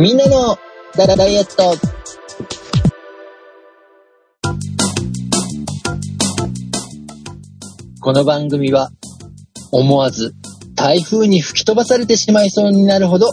[0.00, 0.56] みんなの
[0.96, 1.74] ダダダイエット。
[8.00, 8.88] この番組は
[9.70, 10.34] 思わず
[10.74, 13.26] 台風に吹き飛ばされてしまいそうになるほど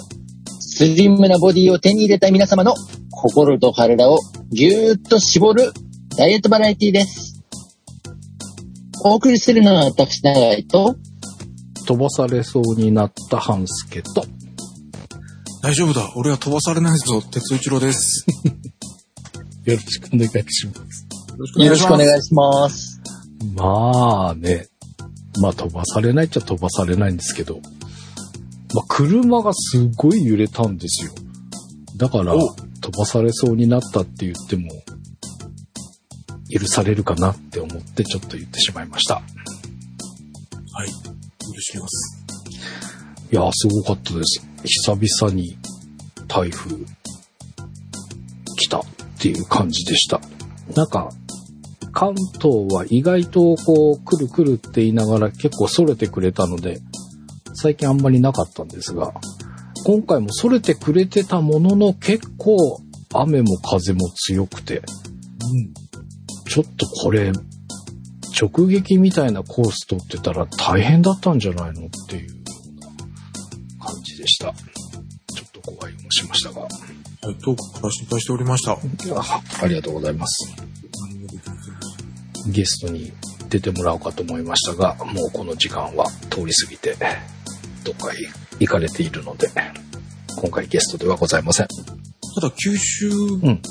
[0.60, 2.75] スリムなボディを手に入れた皆様の
[3.11, 4.20] 心と体を
[4.52, 5.71] ぎゅーっと絞る
[6.18, 7.42] ダイエットバラエティーです。
[9.06, 10.97] お送りするのは私、長井と、
[11.86, 14.25] 飛ばされそうになった半助と、
[15.68, 16.14] 大丈夫だ。
[16.16, 17.21] 俺は飛ばされないぞ。
[17.21, 18.25] 鉄一郎で す。
[19.66, 21.06] よろしくお願いします。
[21.58, 23.02] よろしくお願いします。
[23.54, 24.70] まあね、
[25.42, 27.60] まあ飛ばされないっちゃ飛ばされないんですけど、
[28.75, 31.11] まあ車がすごい揺れたんですよ。
[31.97, 34.72] だからお、飛ばされそうになったって言っても、
[36.50, 39.16] 許されるかなって思ってちょっと言ってしまいました。
[39.16, 39.22] は
[40.86, 40.88] い。
[40.88, 42.17] 許します。
[43.30, 44.42] いやー、すごかったです。
[44.64, 45.58] 久々に
[46.28, 46.78] 台風
[48.56, 48.84] 来たっ
[49.19, 50.22] ていう感じでした。
[50.73, 51.09] なんか、
[51.92, 56.80] 関東は意外とこう、来る来るって言いながら結構逸れてくれたので、
[57.53, 59.14] 最近あんまりなかったんですが、
[59.86, 62.81] 今回も逸れてくれてたものの結構
[63.14, 64.84] 雨も風も強くて、
[66.47, 67.31] ちょっとこれ、
[68.39, 72.36] 直撃みたいなコース取ってたら大変だったんじゃないのっていう
[74.17, 74.47] でした。
[74.47, 74.53] ちょ
[75.45, 76.61] っと怖いもしましたが。
[76.61, 77.35] はい。
[77.35, 78.73] 遠くから心配しておりました。
[78.73, 80.53] ありがとうございます。
[82.47, 83.11] ゲストに
[83.49, 86.95] 出てもらおうかと思いましたが、もうこの時間は通り過ぎて、
[87.83, 88.15] どっかへ
[88.59, 89.49] 行かれているので、
[90.41, 91.67] 今回ゲストではございません。
[92.35, 93.61] ただ、九州ん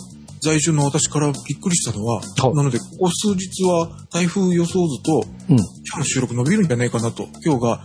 [0.40, 5.56] 在住の私からびっくりしたのは、はいなので、ここ数日は台風予想図と、うん。
[5.56, 7.28] 今日の収録伸びるんじゃないかなと。
[7.44, 7.84] 今日が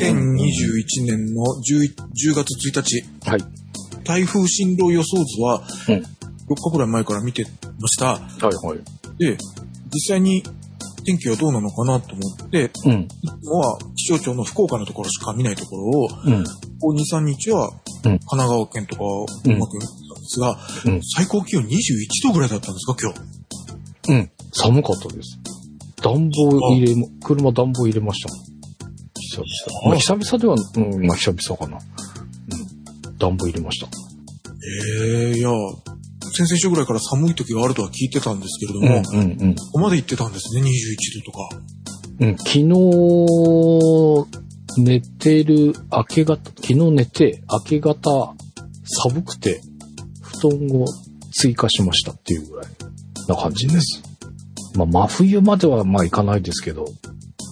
[0.00, 3.04] 2021年の 10, 10月1日。
[3.28, 3.40] はい。
[4.04, 5.94] 台風進路予想図はうん。
[5.94, 7.44] 4日ぐらい前から見て
[7.78, 8.06] ました。
[8.06, 8.78] はいはい。
[9.18, 9.36] で、
[9.92, 10.42] 実際に
[11.04, 13.08] 天気はどうなのかなと思って、うん。
[13.44, 16.44] は気象庁の福岡のところしか見ないところを、うん。
[16.44, 16.50] こ
[16.80, 17.70] こ2、3日は
[18.04, 19.26] うん神奈川県とかをう
[19.58, 19.78] まく
[20.30, 21.00] ですが、うん。
[21.02, 21.68] 最高気温21
[22.22, 23.20] 度ぐらいだったんですか、今日。
[24.12, 24.30] うん。
[24.52, 25.38] 寒かったです。
[26.02, 28.30] 暖房入れも、車暖房入れました。
[29.14, 29.90] 久々。
[29.90, 31.78] まあ久々では、うん、まあ久々かな。
[33.06, 33.18] うん。
[33.18, 33.88] 暖房入れました。
[34.86, 35.50] ええいや、
[36.32, 39.54] 先々週ぐらいから寒い時があるとは聞いてたんですけれどうんも、うんうん。
[39.56, 40.64] ここまで行ってたんですね、21
[41.24, 41.48] 度とか。
[42.20, 42.66] うん、昨日、
[44.78, 48.34] 寝てる明け方、昨日寝て明け方、
[48.84, 49.60] 寒くて、
[50.40, 50.86] 布団を
[51.32, 52.66] 追加しましたっていうぐらい
[53.28, 54.02] な感じです。
[54.74, 56.86] まあ、真冬まではまあいかないですけど、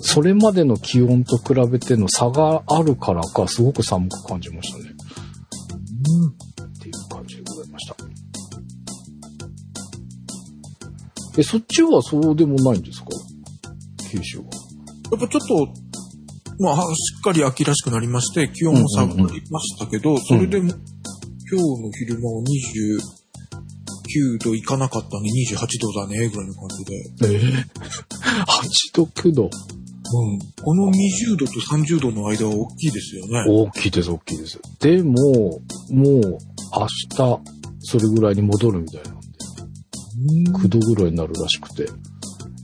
[0.03, 4.85] それまでの気温と比べての差があるからか、すごく寒く感じましたね。
[4.85, 7.97] っていう感じでございました。
[11.37, 13.07] え、そっちはそうでもないんですか？
[14.11, 14.45] 九州は。
[14.45, 15.73] やっぱちょっと、
[16.61, 20.73] まあ、しっかり秋らしくなりまして、気温も下がりましたけど、それでも、
[21.51, 27.37] 今日の昼間は29度いかなかったんで、28度だね、ぐらいの感じで。
[27.37, 27.79] ええ
[28.47, 29.45] 8度、9度。
[29.45, 30.39] うん。
[30.63, 33.45] この20度と30度の間は大きいですよね。
[33.49, 34.61] 大きいです、大きいです。
[34.81, 35.61] でも、も
[36.21, 36.39] う、
[36.75, 36.87] 明
[37.17, 37.41] 日、
[37.81, 41.89] それぐらいに戻るみたいなんで、9度ぐらいになるらしくて。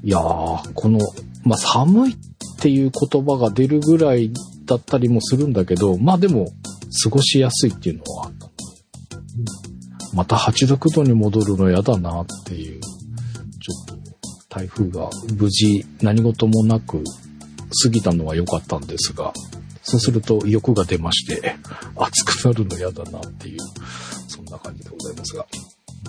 [0.03, 0.99] いやー、この、
[1.45, 2.16] まあ、寒いっ
[2.61, 4.31] ていう言葉が出るぐらい
[4.66, 6.53] だったりもするんだけど、まあでも、
[7.03, 8.31] 過ごしやすいっていうのは。
[10.15, 13.95] また8度、9度に戻るの嫌だなっていう、ちょっと、
[14.49, 17.03] 台風が無事何事もなく
[17.83, 19.33] 過ぎたのは良かったんですが、
[19.83, 21.57] そうすると欲が出まして、
[21.97, 23.59] 暑くなるの嫌だなっていう、
[24.29, 25.47] そんな感じでございますが。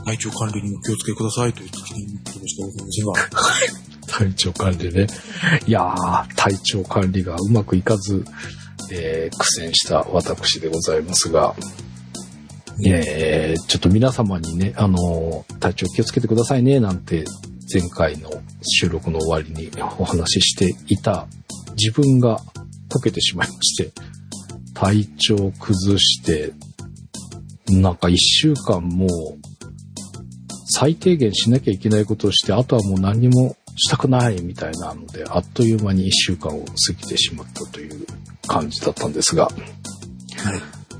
[0.05, 3.29] 体調管理にも気をつけくださいという時に言ってしかござが。
[4.07, 5.07] 体調管理ね。
[5.65, 8.23] いやー、体調管理がうまくいかず、
[8.91, 11.55] えー苦戦した私でございますが、
[12.83, 17.25] えーちょっと皆様にね、あのー体調気をつけてくださいね、なんて、
[17.73, 18.29] 前回の
[18.61, 21.27] 収録の終わりにお話ししていた
[21.75, 22.39] 自分が
[22.89, 23.91] 溶けてしまいまして、
[24.73, 26.53] 体調崩して、
[27.69, 29.09] なんか一週間もう、
[30.67, 38.05] 最低限しなきゃいけないことをして、あとはもう何にもしたくないみたいなので、あっという間に一週間を過ぎてしまったという
[38.47, 39.55] 感じだったんですが、はい。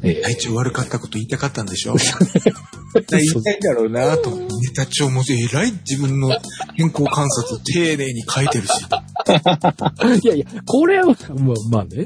[0.04, 1.96] えー体調悪かったこと言いたかったんでしょ？
[1.96, 4.30] 言いたいんだろうなと。
[4.32, 6.30] ネタ帳もえらい自分の
[6.78, 8.72] 健康観察丁寧に書いてるし。
[10.24, 11.16] いやいや、これは、まあ、
[11.72, 12.06] まあね、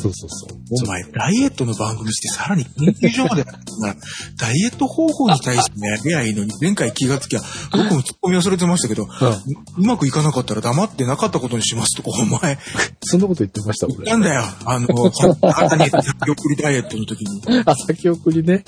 [0.00, 0.58] そうそうそう。
[0.84, 3.50] お前、ダイエットの番組してさらに研究所まで、ま
[3.90, 3.96] あ
[4.38, 7.40] ダイエット方法に対してね、やりゃいいのに、前回気がつきゃ、
[7.72, 9.04] 僕もツッコミ忘れてましたけど、
[9.76, 12.58] うまくいかなかったら黙ってなかったことにしますとか、お前、
[13.02, 14.10] そんなこと言ってました、俺。
[14.10, 14.88] なんだよ、あの、
[15.42, 17.42] あなたに先送りダイエットの時に。
[17.66, 18.64] あ、先送りね。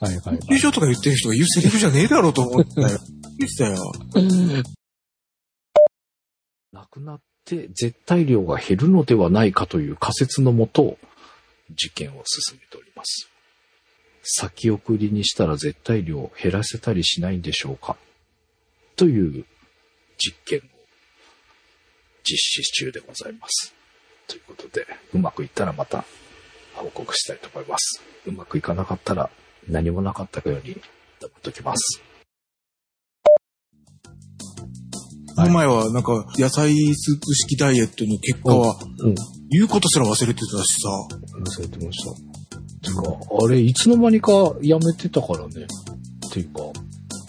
[0.00, 0.38] はいはい、はい。
[0.46, 3.00] 研究所とか言ってる人が言うセリフじゃねえだろうと思ったよ。
[3.38, 3.92] 言ってたよ。
[6.72, 7.18] なくな
[7.54, 10.98] って絶対量が減るのではないかという仮説のもと、
[11.76, 13.28] 実験を進めております。
[14.22, 17.96] 先送りにしたら絶対量を減らせたりしないんでしょうか？
[18.96, 19.44] という
[20.18, 20.62] 実験を
[22.24, 23.72] 実施中でございます。
[24.26, 24.84] ということで、
[25.14, 26.04] うまくいったらまた
[26.74, 28.02] 報告したいと思います。
[28.26, 29.30] うまくいかなかったら
[29.68, 30.80] 何もなかったかように
[31.20, 32.02] 黙っときます。
[35.36, 39.14] この前は、なんか、野菜スープ式ダイエットの結果は、うん。
[39.50, 40.88] 言うことすら忘れてたしさ、
[41.38, 42.10] 忘れてました。
[42.80, 43.02] てか、
[43.44, 45.66] あれ、いつの間にかやめてたからね。
[46.26, 46.60] っていうか、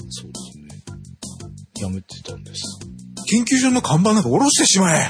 [0.09, 1.81] そうですね。
[1.81, 2.79] やめてたんです。
[3.27, 5.09] 研究所の看板なんか下ろしてしまえ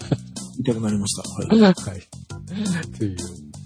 [0.58, 1.22] みたいになりました。
[1.30, 1.60] はい。
[1.60, 2.88] はい。
[2.98, 3.16] という、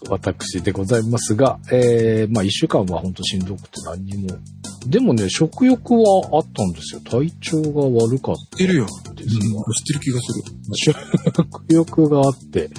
[0.08, 4.38] 私でございますが、えー、まあ一週間は本当しんどくて何にも。
[4.86, 7.00] でもね、食欲はあったんですよ。
[7.00, 8.86] 体調が悪かっ知ってるよ。
[9.04, 9.40] たんでうん、知っ
[9.86, 10.44] てる気がする。
[10.74, 12.70] 食欲があって、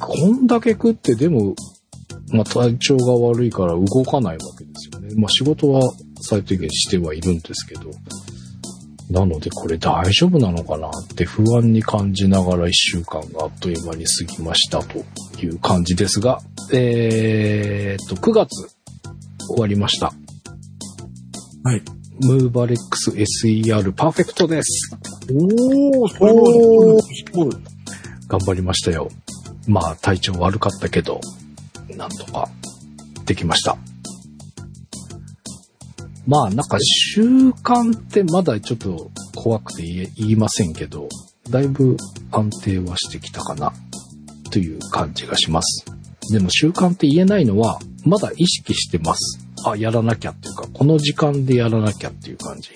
[0.00, 1.54] こんだけ食ってでも、
[2.32, 5.14] まあ体調が悪いから動かないわけですよね。
[5.16, 5.82] まあ仕事は
[6.20, 7.90] 最低限してはいるんですけど、
[9.10, 15.04] なのでこれ大丈夫なのかなって不安に感じながら一週間があっという間に過ぎましたと
[15.42, 16.40] いう感じですが、
[16.72, 18.50] えーっと、9月
[19.48, 20.12] 終わりました。
[21.62, 21.82] はい。
[22.22, 24.96] ムーバレックス SER パーフェクトです。
[25.30, 27.50] おー、それおは、すごい。
[28.28, 29.10] 頑張りましたよ。
[29.66, 31.20] まあ体調悪かったけど、
[31.96, 32.48] なんとか
[33.26, 33.76] できました。
[36.26, 41.08] まあなんか習慣ってまだちょっと怖くて言え言いませんけど、
[41.50, 41.96] だいぶ
[42.30, 43.72] 安定はしてきたかな
[44.50, 45.84] という感じがします。
[46.32, 49.39] でも習慣って言えないのは、まだ意識してます。
[49.64, 52.70] あ、やらなきゃっていうか、この時間でやらなきゃっていう感じ。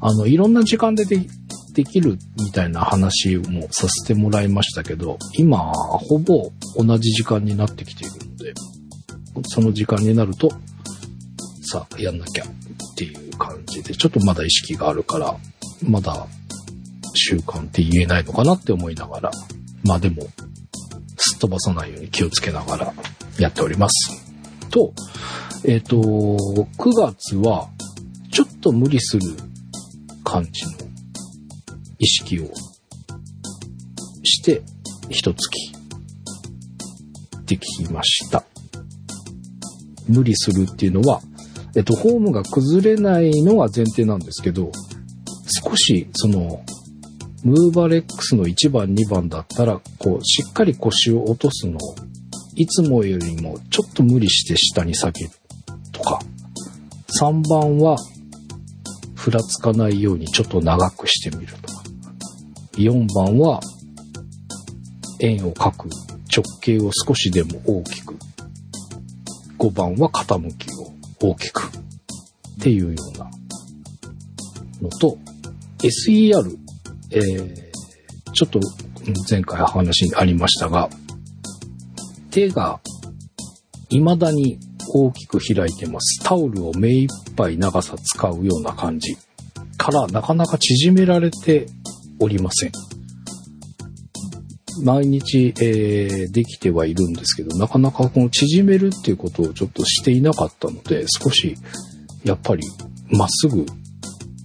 [0.00, 1.26] あの、いろんな時間でで
[1.72, 8.54] できるみたいな話もさせてもらいましたけど、今、ほぼ同じ時間になってきているので、
[9.44, 10.50] その時間になると、
[11.62, 12.48] さあ、やんなきゃっ
[12.96, 15.36] ていう感じで、ちょっとまだ意識があるから、
[15.86, 16.26] まだ
[17.14, 19.30] 習慣って言えないのかなって思いながら、
[19.84, 20.26] まあでも、
[21.16, 22.92] すっ飛ばさないように気をつけながら
[23.38, 24.20] やっております。
[24.70, 24.92] と、
[25.64, 27.68] えっ、と、9月は、
[28.30, 29.22] ちょっと無理する
[30.22, 30.72] 感じの
[31.98, 32.44] 意識を
[34.22, 34.62] して、
[35.10, 35.72] 一月
[37.46, 38.44] できました。
[40.06, 41.20] 無理するっていうのは、
[41.74, 44.70] えっと、フォームが崩れないのが前提なんですけど、
[45.64, 46.62] 少し、その、
[47.42, 51.96] ムーバレックスの1番、2番だったら、こう、しっかり腰を落とすのを、
[52.54, 55.28] いつもよりもちょっと無理して下に下げ
[56.08, 56.20] か、
[57.20, 57.96] 3番は、
[59.14, 61.82] ふらつかないようにちょっと長くしてみるとか、
[62.74, 63.60] 4番は、
[65.20, 65.88] 円を描く
[66.34, 68.14] 直径を少しでも大きく、
[69.58, 71.62] 5番は傾きを大きく。
[72.58, 73.30] っていうような
[74.82, 75.16] のと、
[75.78, 76.56] SER、
[77.10, 78.60] えー、ちょっと
[79.30, 80.88] 前回話にありましたが、
[82.30, 82.80] 手が
[83.88, 84.58] 未だに
[84.88, 86.22] 大きく開いてます。
[86.24, 89.16] タオルを目いっぱい長さ使うような感じ
[89.76, 91.66] からなかなか縮められて
[92.20, 92.72] おりません。
[94.82, 101.56] 毎日、えーできてはいるんですけど、なかなかこの縮めるっていうことをちょっとしていなかったので、少し、
[102.24, 102.62] やっぱり、
[103.10, 103.66] まっすぐ、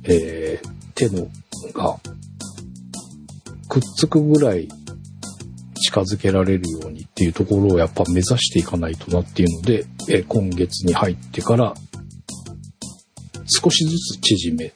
[0.06, 1.28] えー手の
[1.74, 2.00] が、
[3.68, 4.68] くっつくぐらい
[5.84, 11.74] 近づけられるようにっていうところをやっぱ目指していかないとなっていうので、えー今月に入ってから、
[13.62, 14.72] 少しずつ縮め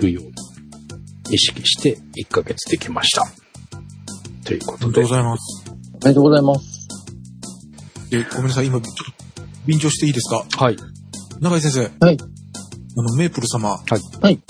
[0.00, 0.32] るように
[1.30, 3.26] 意識して1ヶ月できました。
[4.44, 5.08] ということでありがとうご。
[5.08, 5.64] ざいます。
[5.92, 6.88] おめでとうございます。
[8.10, 9.04] で、ごめんなさい、今、ちょっと、
[9.66, 10.46] 便乗していいですか？
[10.64, 10.76] はい。
[11.40, 11.80] 永井先生。
[12.04, 12.16] はい。
[12.18, 13.70] あの、メープル様。
[13.70, 14.00] はい。
[14.22, 14.40] はい。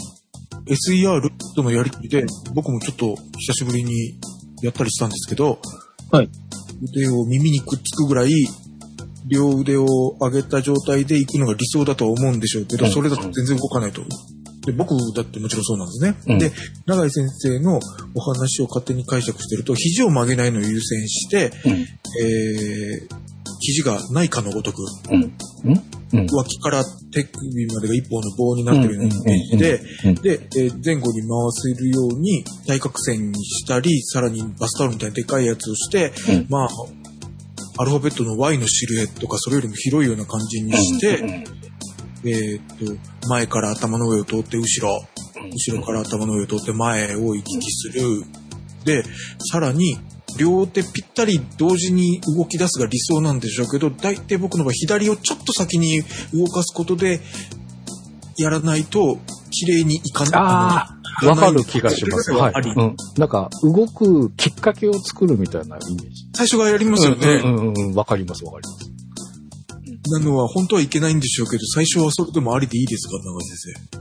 [0.67, 4.19] SER とのやりとりで、僕もちょっと久しぶりに
[4.63, 5.59] やったりしたんですけど、
[6.11, 6.29] はい。
[6.83, 8.31] 腕を耳にくっつくぐらい、
[9.29, 14.03] 両腕を上げた状態で行くのが理想だとは思うんでしょうけど、うんそれだと全然動かないと。
[14.67, 16.17] で僕だってもちろんそうなんですね。
[16.27, 16.53] うんで、
[16.87, 17.79] 永井先生の
[18.15, 21.73] お話を勝手に解釈してると、肘を曲げないのを優先して、うん。
[21.73, 23.17] ええー、
[23.61, 25.33] 肘がないかのごとく、うん。
[26.15, 26.27] うん。
[26.33, 36.69] 脇から手首までが一本の棒になってるようなイメージで、うんで、えー前後に回せるように対角線にしたり、さらにバスタオルみたいなでかいやつをして、うんまあ、
[37.79, 41.45] アルファベットの Y のシルエットかそれよりも広いような感じにして、うん
[42.25, 48.25] えーっと、前から頭の上を通って後ろ、後ろから頭の上を通って前を行き来する。
[48.85, 49.05] で、
[49.51, 49.99] さらに、
[50.39, 56.03] 両手ぴったり同時に動き出すが理想なんでしょうけど、大体僕の場合左をちょっと先に
[56.33, 57.21] 動かすことで、
[58.39, 59.19] やらないと、
[59.51, 60.96] 綺麗にいかない。
[61.23, 62.33] わかる気がします。
[62.33, 62.53] はい。
[62.77, 62.97] うん。
[63.17, 66.27] なんか、動くきっかけを作るみたいなイメージ。
[66.35, 67.27] 最初がやりますよね。
[67.45, 67.95] うんうんうん。
[67.95, 68.91] わかります、わかります。
[70.11, 73.97] なのは本当はいけないんでしょうけど、最初はそれでもありでいいですか、長井先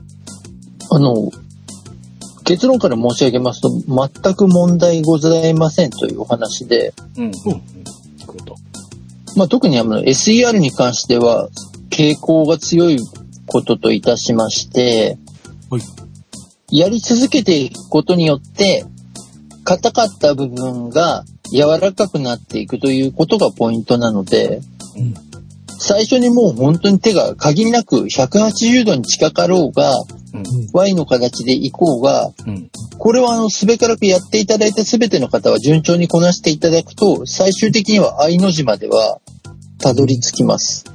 [0.91, 1.31] あの、
[2.43, 7.23] 結論から申し上げますと、全く問題ございませんというお話で、うん。
[7.25, 7.31] うん。
[7.31, 8.55] 聞くと。
[9.35, 11.49] まあ、特にあの SER に関しては、
[11.89, 12.99] 傾向が強い
[13.47, 15.24] ことといたしまして、はい
[16.69, 18.85] やり続けていくことによって、
[19.63, 24.61] 硬かった部分が柔らかくなっていくということがポイントなので、
[24.97, 25.13] うん
[25.77, 29.91] 最初にもう本当に手が限りなく180度に近かろうが、
[30.33, 30.43] うん。
[30.73, 32.69] Y の形でいこうが、うん。
[32.97, 39.19] これはあの、すべからくやっていただいたすべての方は順調にこなしていただくと、最終的には愛の字までは
[39.79, 40.85] たどり着きます。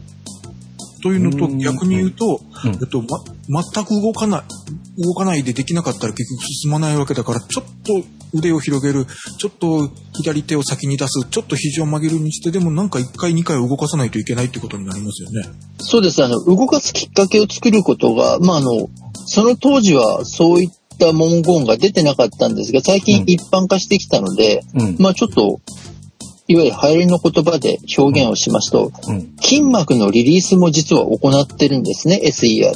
[1.03, 3.03] というのとうん逆に言うと、うんえっと、
[3.49, 4.43] ま、全く動かない、
[4.99, 9.06] 動かないでできなかったら結局進まないわけだから、ちょっと腕を広げる、
[9.38, 15.49] ちょっと左手を先に出す、ちょっと肘を曲げるにしてでもなんか1回2回動かさないといけないってことになりますよね。
[15.78, 16.25] そうです。
[16.25, 18.88] あの、動かすきっかけを作ることが、まあ、あの、
[19.26, 24.97] その当時はそういった文言が出てなかったんですが、最近うん一般化してきたので、うん。
[24.99, 25.61] まあ、ちょっと、
[26.50, 29.37] いわゆる流行りの言葉で表現をしますと、うん。
[29.40, 32.73] 筋膜のリリースも実は行ってるんですね、SER。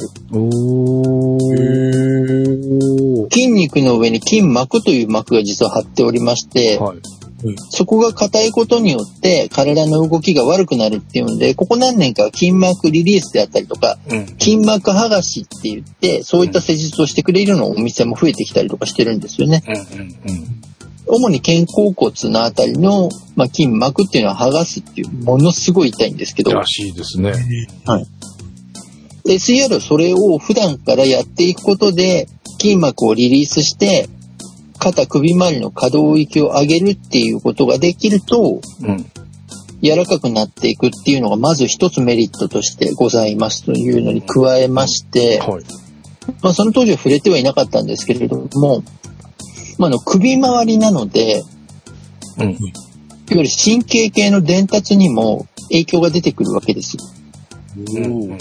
[3.29, 6.99] 筋肉の上に筋膜という膜が実は張っておりまして、はい。
[7.69, 14.27] そこが硬いことによって体の動きが悪くなるっていうんで、ここ何年かは筋膜リリースであったりとか、うん。
[14.39, 19.63] 筋膜剥がしって言って、そういった施術をしてくれるようなお店も増えてきたりとかしてるんですよね。
[19.67, 20.01] うん。
[20.01, 20.64] うん。
[21.07, 27.33] 主に肩甲骨のあたりの、まあ、筋膜っていうのは剥がすっていう、ものすごい痛いんですけど、らしいですね。
[29.25, 32.27] SER はそれを普段からやっていくことで、
[32.59, 34.07] 筋膜をリリースして、
[34.77, 39.05] 肩首周りの可動域を上げるっていうことができると、うん。
[39.81, 45.63] 柔らかくなっていくっていうのがまず一つメリットとしてございますというのに加えまして、はい。
[46.41, 48.83] まあ、その当時は触れてはいなかったんですけれども、
[49.77, 51.43] まあ、あの首周りなので、
[52.37, 52.51] うん。
[52.51, 52.57] いわ
[53.29, 56.97] ゆる神経系の伝達にも影響が出てくるわけです。
[57.77, 58.37] うん。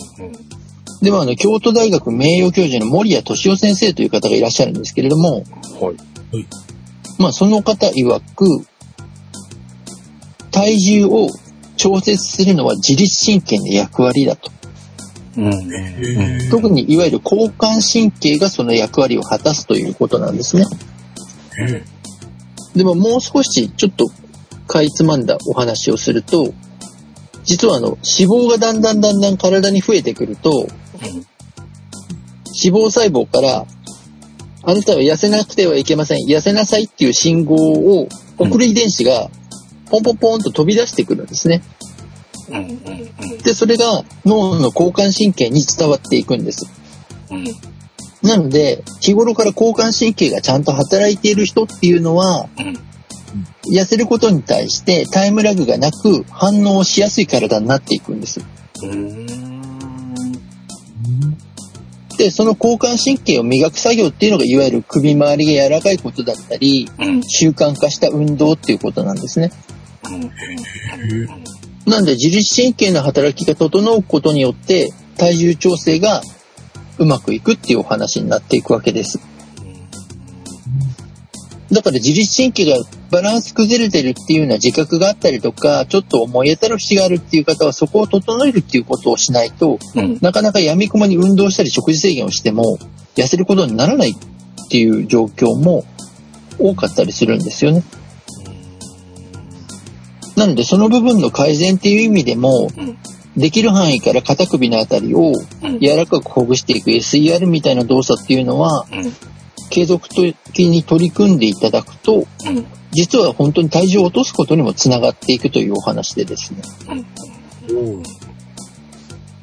[1.03, 5.45] でもあの、京都大学名誉教授の森谷敏夫先生という方がいらっしゃるんですけれども、
[5.81, 5.97] はい。
[7.19, 8.47] まあ、その方曰く、
[10.51, 11.29] 体重を
[11.77, 14.51] 調節するのは自律神経の役割だと。
[15.37, 15.53] うん。
[15.75, 20.65] へ特にいわゆる交感神経がその役割を果たすということなんですね。
[21.59, 21.85] え
[22.75, 24.07] でももう少しちょっと
[24.67, 26.53] かいつまんだお話をすると、
[27.45, 30.67] 実はあの脂肪がだんだんだんだん体に増えてくると、
[32.63, 33.67] 脂肪細胞から、
[34.63, 36.27] あなたは痩せなくてはいけません。
[36.27, 38.09] 痩せなさいっていう信号を
[38.39, 39.29] 送る遺伝子が
[39.91, 41.63] ポンポンポンと飛び出してくるんですね。
[43.45, 46.67] で、それが脳の交感神経に伝わっていくんです。
[48.25, 48.29] うん。
[48.29, 52.79] なので、日頃から交感神経がちゃんと働いている人っていうのは、うん
[53.67, 58.41] 痩せることに対してタイムラグがなく反応しやすい体になっていくんです。
[58.83, 59.27] うん。
[62.17, 67.23] で、その交感神経を磨く作業っていうのが、いわゆる首周りが柔らかいことだったり、うん。
[67.25, 69.51] 習慣化した運動っていうことなんですね。
[71.87, 76.23] なんで、自律神経の働きが整うことによって、体重調整が
[76.99, 79.21] うまくいくっていうお話になっていくわけです。
[81.73, 82.77] だから自律神経が
[83.11, 90.19] バランス崩れてるっていうような自覚があったりとか、ちょっと思い当たる節があるっていう方はそこを整えるっていうことをしないと、うん。
[90.21, 92.79] なかなか闇雲に運動したり食事制限をしても
[93.17, 95.85] 痩せることにならないっていう状況も
[96.59, 97.83] 多かったりするんですよね。
[100.37, 102.99] なのでその部分の改善っていう意味でも、うん
[103.37, 105.81] できる範囲から肩首のあたりをうん。
[105.81, 109.13] 柔らかくほぐしていく SER みたいな動作っていうのは、うん。
[109.71, 112.67] 継続的に取り組んでいただくと、うん。
[112.93, 116.63] 実は本当に体重を落とすことにもつながっていくというお話でですね。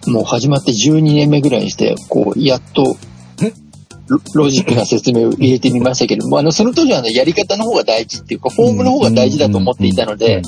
[0.07, 2.95] もう始まって12年目ぐらいにして、こう、やっと、
[4.07, 10.41] ロロジックな説明を入れてみましたけれども、あの、その当時はあの、やり方の方が大事っていうか、フォームの方が大事だと思っていたので、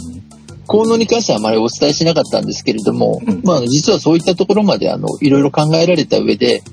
[0.67, 6.63] 効能に関してはあまりお伝えしなかったんですけれども、うんまあ、実はそういったところまで、あの、いろいろ考えられた上で、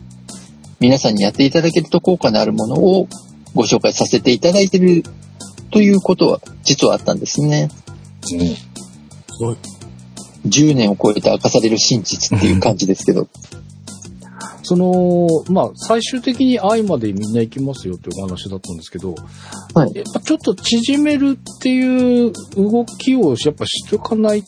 [0.78, 3.08] 皆さんにやっていただけると効果のあるものを
[3.54, 5.02] ご紹介させていただいている
[5.70, 7.68] ということは、実はあったんですね。
[8.32, 9.56] うんすごい。
[10.46, 13.28] 10年を超えて明かされる真実っていう感じですけど。
[14.70, 19.16] その、まあ、最終的に愛までみんな行きますよっていうお話だったんですけど、
[19.74, 24.44] はいやっぱちょっと縮めるっていう動きをやっぱしておかない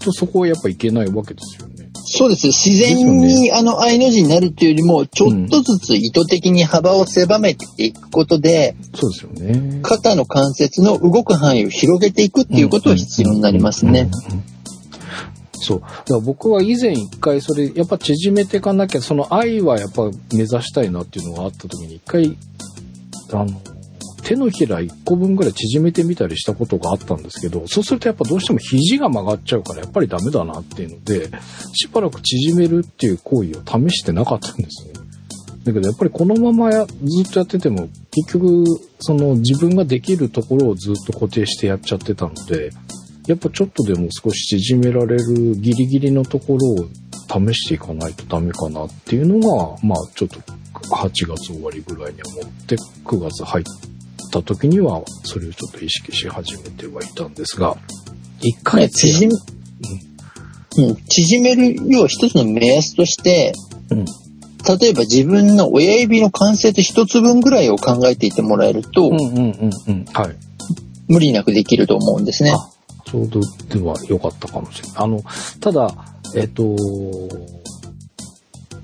[0.00, 1.88] とそこはやっぱいけないわけですよね。
[1.94, 2.48] そうです。
[2.48, 9.80] 自然に、あの、愛の字になるっていうよりも、ちょっとずつ意図的に幅を狭めていくことで、そうですよね。
[9.82, 14.10] 肩の関節の動く範囲を広げていくっていうことが必要になりますね。
[14.28, 14.53] うんうんうん
[15.64, 15.80] そう。
[15.80, 22.36] だから僕は以前一回それ、やっぱ縮めていかなきゃ、その愛はやっぱ目指したいなっていうのがあった時に一回、
[23.32, 23.60] あの、
[24.22, 31.30] 手のひら1個分ぐらい縮めてみたりしたことがあったんですけど、そうするとやっぱどうしても肘が曲がっちゃうからやっぱりダメだなっていうので、
[31.74, 34.94] しばらく縮めるっていう行為を試してなかったんですね。
[35.64, 38.64] だけどやっぱりこのままやずっとやってても、結局、
[39.00, 42.70] その自分ができるところをずっと固定してやっちゃってたので、
[43.26, 46.88] やっぱちょっとでも少し縮められるギリギリのところを
[47.48, 50.40] 試していかないとダメかなっていうのが、まあちょっと
[50.94, 53.64] 8月終わりぐらいに思って9月入っ
[54.30, 57.76] た時にはそれをちょっと意識し始めてはいたんですが、
[58.40, 59.32] 1ヶね月や縮
[60.76, 63.54] め、うん、縮める要は一つの目安として、
[63.90, 64.04] うん
[64.66, 70.04] 例えば自分の親指の関節一つ分ぐらいを考えていてもらえると、うんうんうんうん。
[70.06, 70.36] はい。
[71.06, 72.54] 無理なくできると思うんですね。
[73.14, 74.96] あちょうどでは良かったかもしれない。
[75.04, 75.22] あの、
[75.60, 75.94] ただ、
[76.34, 76.76] えっと、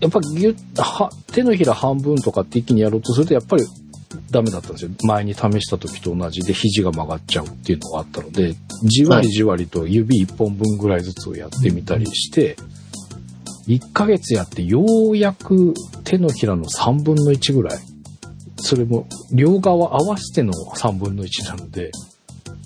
[0.00, 3.64] やっぱぎゅっは、手のひら半分とかって一気にやろうとすると、やっぱり
[4.30, 4.90] ダメだったんですよ。
[5.02, 8.54] 前に試した時と同じで肘が曲がっちゃうっていうのがあったので、
[8.84, 12.56] じわりじわりと指一本分ぐらいずつをやってみたりして、
[13.66, 17.78] 1ヶ月やってようやく手のひらの3分の1ぐらい。
[18.62, 21.90] それも両側合わせての3分の1なので、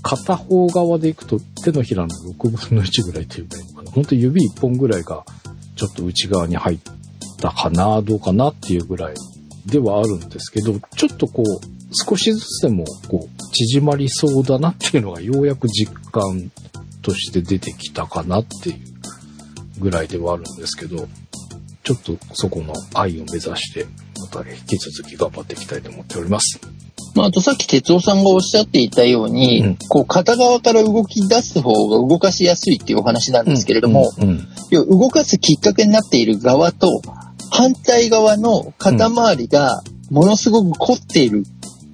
[0.05, 3.91] 片方側でいくと手のひらの6分の1ぐらいっていうかいいのかな。
[3.91, 5.25] 本当指1本ぐらいが
[5.77, 6.79] ちょっと内側に入っ
[7.41, 9.15] たかな、どうかなっていうぐらい
[9.67, 11.47] ではあるんですけど、ちょっとこう、
[11.93, 16.51] 少しずつでもこう、縮まりそうだなっていうのがようやく実感
[17.03, 18.77] として出てきたかなっていう
[19.81, 21.09] ぐらいではあるんですけど、
[21.83, 23.87] ちょっとそこの愛を目指して、
[24.21, 26.61] また引き続き頑張っていきたいと思っております。
[27.15, 29.79] まあ、あとさっき哲夫さんがおっしゃっていたように、うん。
[29.89, 37.03] こう片側から動き出す方が動かしやすいっていうお話なんですけれども、うん、うん要は動かすきっかけになっている側と
[37.51, 41.45] 反対側の肩周りがものすごく凝っている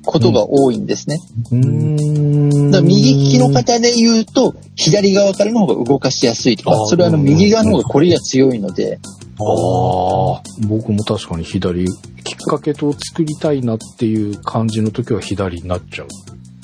[0.06, 1.18] ことが多いんですね。
[1.52, 2.70] うーん。
[2.70, 8.98] だ右利きの方で言うと左側からの方が動かしやすいとか、それはあの右側の方がこれが強いので、
[9.40, 11.86] ああ、僕も確かに左、
[12.24, 16.08] きっかけと作りたいなっていう感じの時は左になっちゃう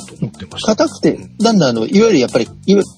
[0.06, 0.76] と思ってました。
[0.76, 2.48] 硬くて、だんだんあの、いわゆるやっぱり、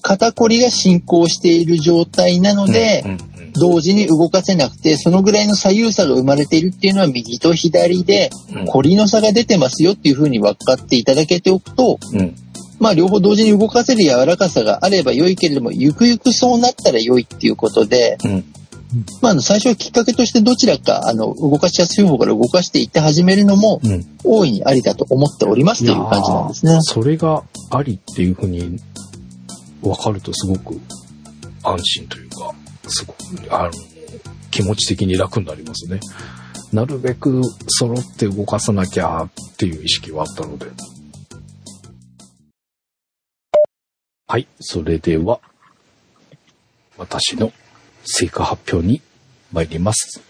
[0.01, 3.19] 肩こりが進行している状態なので、うんうん。
[3.53, 8.65] 同時に動かせなくて、そのぐらいの左右差が生まれているっていうのは右と左で、うん。
[8.65, 12.35] コリの差が出てますよっていうふうに分かっていただけておくと、うん。
[12.79, 18.45] まあ両方同時に動かせる柔らかさがあれば良いけれども、ゆくゆくそうなったら良いっていうことで、うん
[19.21, 26.77] まあ最初はきっかけとしてどちらか、あの、動かしやすい方から動かしていって始めるのも、うん大いにありだと思っておりますという感じなんですね。
[26.81, 28.79] それがありっていうふうに
[29.81, 30.79] 分かるとすごく
[31.63, 32.53] 安心というか、
[32.87, 33.71] すごく、あの、
[34.51, 35.99] 気持ち的に楽になりますね。
[36.73, 40.67] なるべく揃って動かさなきゃっていう意識はあったので。
[44.27, 45.39] はい、それでは、
[46.97, 47.51] 私の
[48.03, 49.01] 成果発表に
[49.51, 50.21] 参ります。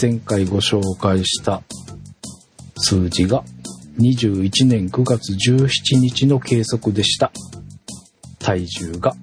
[0.00, 1.62] 前回ご紹介した
[2.76, 3.44] 数字が
[3.98, 7.30] 21年9月17日の計測でした。
[8.38, 9.14] 体重が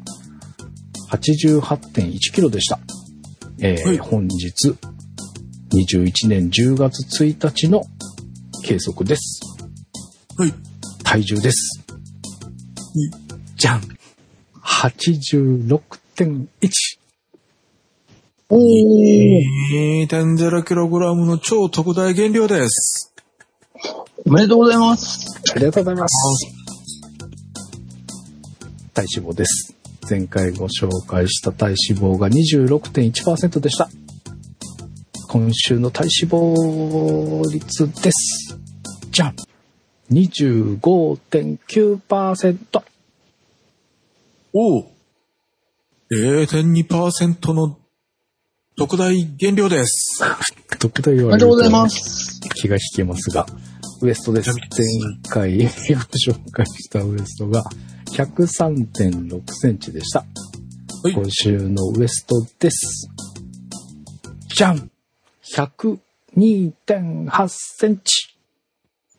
[1.09, 2.79] 88.1キロでした。
[3.59, 4.75] えーはい本日
[5.73, 7.83] 21年10月1日の
[8.63, 9.41] 計測です。
[10.37, 10.53] はい。
[11.03, 11.83] 体重です。
[12.95, 13.09] い
[13.55, 13.81] じゃん
[14.63, 16.86] !86.1!
[18.49, 23.13] おー2.0キログラムの超特大減量です。
[24.25, 25.37] おめでとうございます。
[25.53, 26.47] ありがとうございます。
[28.93, 29.75] 体脂肪です。
[30.09, 33.89] 前回ご紹介した体脂肪が26.1%でした。
[35.27, 38.57] 今週の体脂肪率です。
[39.11, 39.35] じゃん
[40.09, 42.81] !25.9%。
[44.53, 44.85] おう
[46.09, 47.77] !0.2% の
[48.79, 50.23] 特大減量です。
[50.77, 52.39] 特大言おわれるとめでとうございます。
[52.53, 53.47] 気が引けますが、
[54.03, 54.51] ウエストです。
[54.51, 54.59] 前
[55.27, 55.71] 回ご紹
[56.51, 57.63] 介したウエストが
[58.11, 60.19] 103.6センチでした。
[60.19, 60.25] は
[61.09, 63.09] い今週のウエストです。
[64.55, 64.91] じゃん
[65.55, 68.37] !102.8 センチ。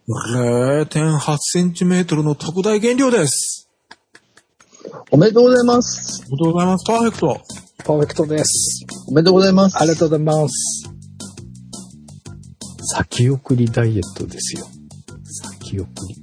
[0.08, 3.68] 0.8センチメートルの特大減量です。
[5.10, 6.24] おめでとうございます。
[6.28, 6.86] おめでとうございます。
[6.86, 7.67] パーフェクト。
[7.84, 8.86] パーフェクトです。
[9.08, 9.78] おめでとうございます。
[9.78, 10.92] ありがとうございます。
[12.94, 14.66] 先送りダイエットですよ。
[15.60, 16.14] 先送り。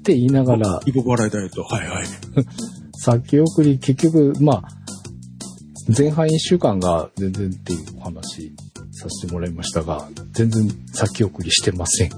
[0.00, 1.62] って言いながら、リボ払いダイエット。
[1.62, 2.06] はいはい。
[2.98, 4.64] 先送り結局、まあ、
[5.96, 8.52] 前半1週間が全然っていうお話
[8.92, 12.10] させてもらいましたが、全然先送りしてません。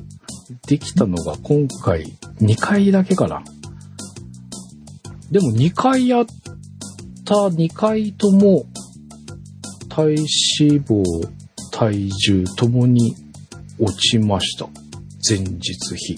[0.66, 3.42] できたのが今回2回だけかな。
[5.30, 6.26] でも2回やっ
[7.28, 8.64] た2回とも
[9.90, 11.04] 体脂肪、
[11.70, 13.14] 体重ともに
[13.78, 14.66] 落ちました。
[15.28, 16.16] 前日比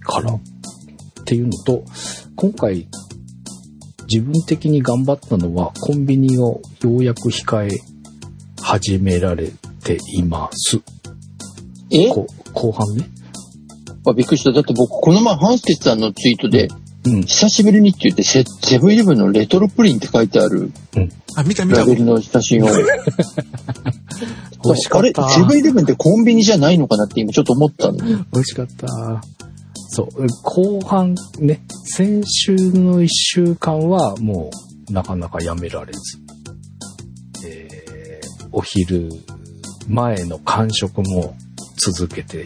[0.00, 0.32] から。
[0.32, 0.40] っ
[1.26, 1.84] ていうのと、
[2.36, 2.88] 今回
[4.10, 7.68] 自分的に頑張ったのはコンビニをようやく控え
[8.62, 9.50] 始められ
[9.84, 10.80] ています。
[11.90, 12.08] え？
[12.08, 13.06] こ後半ね。
[14.06, 14.52] あびっくりした。
[14.52, 16.68] だって僕、この前、ハンスケツさんのツイートで、
[17.08, 17.22] うん。
[17.22, 20.70] 久しぶりにって言ってセ、セブンイレブンのレトロプリンって書いてある
[21.36, 21.86] あ、見た見たラ。
[21.86, 22.68] ベルの写真を。
[24.64, 25.28] 美味しかあれった。
[25.28, 27.98] セブンイレブンってコンビニじゃないのかなって今ちょっと思ったの。
[27.98, 28.86] 美味しかった。
[29.90, 30.26] そう。
[30.42, 34.50] 後半ね、先週の一週間はも
[34.88, 36.18] うなかなかやめられず。
[37.46, 39.08] えー、お昼
[39.88, 41.34] 前の間食も
[41.76, 42.44] 続けてい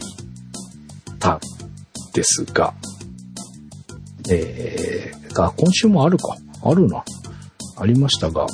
[1.19, 1.39] たん
[2.13, 2.73] ですが、
[4.29, 6.37] えー、が今週もあるか。
[6.63, 7.03] あるな。
[7.77, 8.47] ありましたが、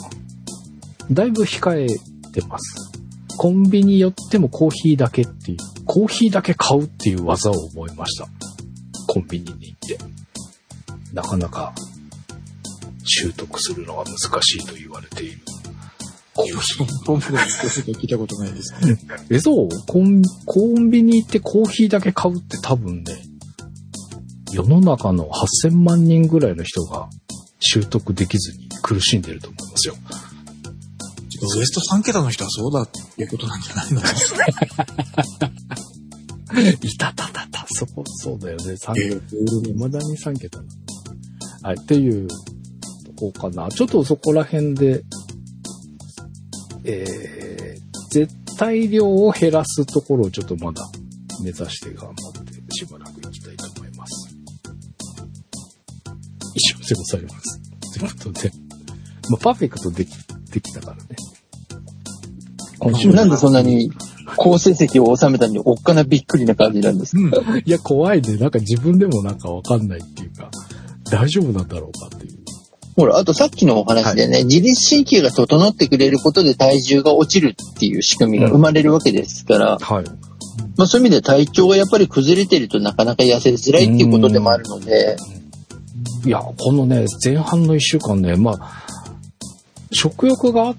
[1.12, 1.88] だいぶ控え
[2.32, 2.92] てます。
[3.38, 8.28] コンビニ寄ってもコーヒーだけっていう、コーヒーだけ買うっていう技を覚えました。
[9.08, 9.98] コンビニに行って。
[11.14, 11.74] なかなか
[13.04, 15.40] 習得するのが難しいと言われている。
[16.36, 17.06] コーヒー。
[17.06, 18.74] ポンプの人しか聞いたことないです。
[19.32, 19.70] え、そう？
[19.88, 23.22] コンコンビニ行ってコーヒーだけ買うって多分ね、
[24.52, 27.10] 世の中の8000万人ぐらいの人が
[27.60, 29.96] 習得できずに苦しんでると思いますよ。
[31.56, 34.02] ウエスト3桁の人はそうだっていうことなんじゃないの？
[36.82, 38.74] いたたたた、そう、そうだよね。
[38.74, 39.22] 3えー
[39.74, 40.60] 未だに3桁。
[41.62, 42.36] はい、っていうと
[43.18, 43.70] こかな。
[43.70, 45.04] ちょっとそこら辺で、
[46.84, 50.82] えー、絶対量を減らすところをちょっとまだ
[51.42, 53.09] 目指して頑張ってしばらく
[56.60, 57.62] 以上でございます。
[58.00, 58.52] ということで、
[59.30, 60.10] まあ、パーフェクトでき、
[60.52, 61.04] できたからね。
[62.80, 63.92] 今週なんでそんなに
[64.36, 67.40] 好成績を収めたのにおっかなびっくりな感じなんですか？
[67.40, 67.58] うん。
[67.60, 68.38] いや、怖いね。
[68.38, 70.50] なんか自分でもなんかわかんないっていうか、
[71.12, 72.36] 大丈夫なんだろうかっていう。
[72.96, 80.06] ほら、あとさっきのお話でね、自律神経が整ってくれることで体重が落ちるっていう仕組みが生まれるわけですから、はい。
[80.78, 85.18] まあそういう意味で体調がやっぱり崩れてるとなかなか痩せづらいっていうことでもあるので、
[86.26, 88.86] いや、このね、前半の一週間ね、まあ、
[89.92, 90.76] 食欲があっ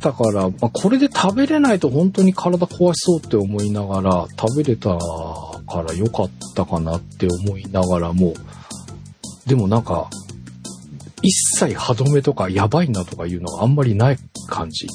[0.00, 8.34] たから、まあ、これで食べれないと本当に体壊しそうって思いながら、食べれたから良かったかなって思いながらも、
[9.46, 10.08] でもなんか、
[11.22, 14.88] 一切歯止めとかやばいなとかいうのがあんまりない感じ。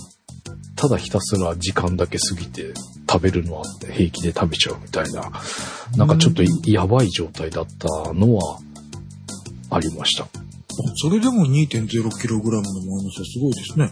[0.76, 2.74] ただひたすら時間だけ過ぎて
[3.10, 3.64] 食べるのは
[3.94, 5.32] 平気で食べちゃうみたいな、
[5.96, 8.60] なんかちょっとやばい状態だったのは
[9.70, 10.28] ありました。
[10.96, 13.92] それでも 2.0kg のマイナスはすごいですね。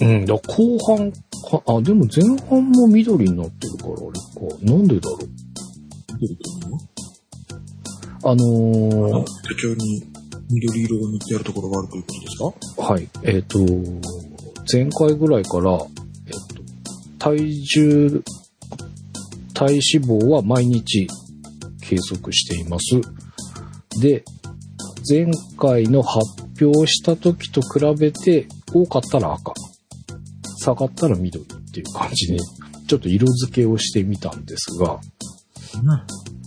[0.00, 4.10] うん、だ後半か、あ、でも前半も緑になってるから、あれ
[4.48, 4.64] か。
[4.64, 5.18] なんでだろう。
[5.18, 5.26] ど
[6.20, 6.92] ういうことなの
[8.24, 10.04] あの手帳に
[10.50, 12.38] 緑色が塗ってあるところがあるということです
[12.76, 12.82] か？
[12.82, 13.08] ーはい。
[13.24, 13.58] えっ、と、
[14.72, 16.62] 前回ぐらいから、えっ、と、
[17.18, 18.22] 体重、
[19.54, 21.08] 体脂肪は毎日
[21.80, 23.00] 計測しています。
[24.00, 24.24] で、
[25.08, 25.26] 前
[25.58, 26.24] 回の発
[26.64, 29.52] 表した時と比べて、多かったら赤、
[30.58, 32.40] 下がったら緑っていう感じに、
[32.86, 35.00] ちょっと色付けをしてみたんですが、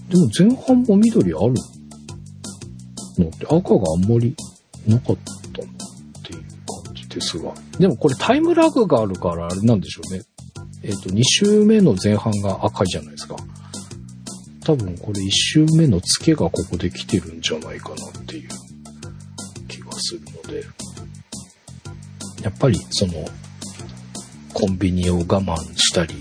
[0.10, 1.53] でも前半も緑ある
[3.17, 4.36] のって赤があんまり
[4.88, 5.17] なかっ
[5.51, 6.41] たなっていう
[6.86, 7.53] 感じですが。
[7.79, 10.23] でもこれタイムラグがあるからあれなんでしょうね。
[10.84, 13.36] えっ、と、2周目の前半が赤いじゃないですか。
[14.65, 18.49] 多分これ1周目の付けがここで来てるんじゃないかなっていう
[19.67, 20.86] 気がするので。
[22.41, 23.13] やっぱりその、
[24.54, 26.15] コンビニを我慢したり、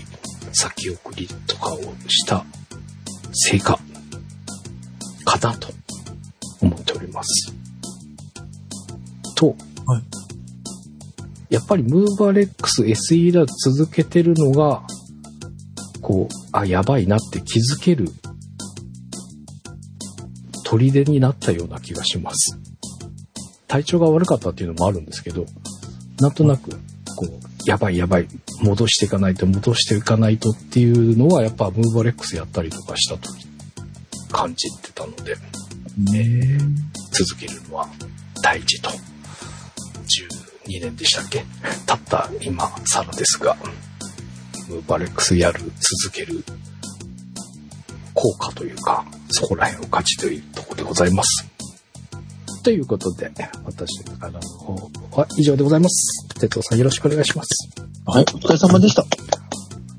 [0.53, 2.43] 先送りとかをした
[3.31, 3.79] 成果
[5.23, 5.69] かなと
[6.61, 7.53] 思っております。
[9.35, 9.55] と、
[9.85, 10.03] はい
[11.49, 14.81] やっぱりムーバレックス SE ラ続けてるのが、
[16.01, 18.09] こう、あ、やばいなって気づける
[20.65, 22.57] 砦になったような気がします。
[23.67, 25.45] 体調が悪かったっていうのもあるんですけど、
[26.19, 26.77] なんとなく、こ
[27.25, 28.27] う、やばいやばい、
[28.61, 33.47] 戻していかないと、戻していかないとっていうのは、やっぱムーバレックスやったりとかした時、
[34.31, 35.35] 感じてたので、
[35.97, 36.57] ね
[37.11, 37.87] 続けるのは
[38.41, 38.89] 大事と。
[40.67, 41.45] 12年でしたっけ？
[41.85, 43.55] たった今更ですが、
[44.67, 46.43] ムーバレックスやる、続ける
[48.15, 51.45] 効果というか、そこら辺を感じているところでございます。
[52.63, 53.31] ということで、
[53.63, 54.73] 私からの方
[55.11, 56.27] は以上でございます。
[56.39, 57.69] テトさんよろしくお願いします。
[58.07, 59.03] はい、お疲れ様でした。
[59.03, 59.05] い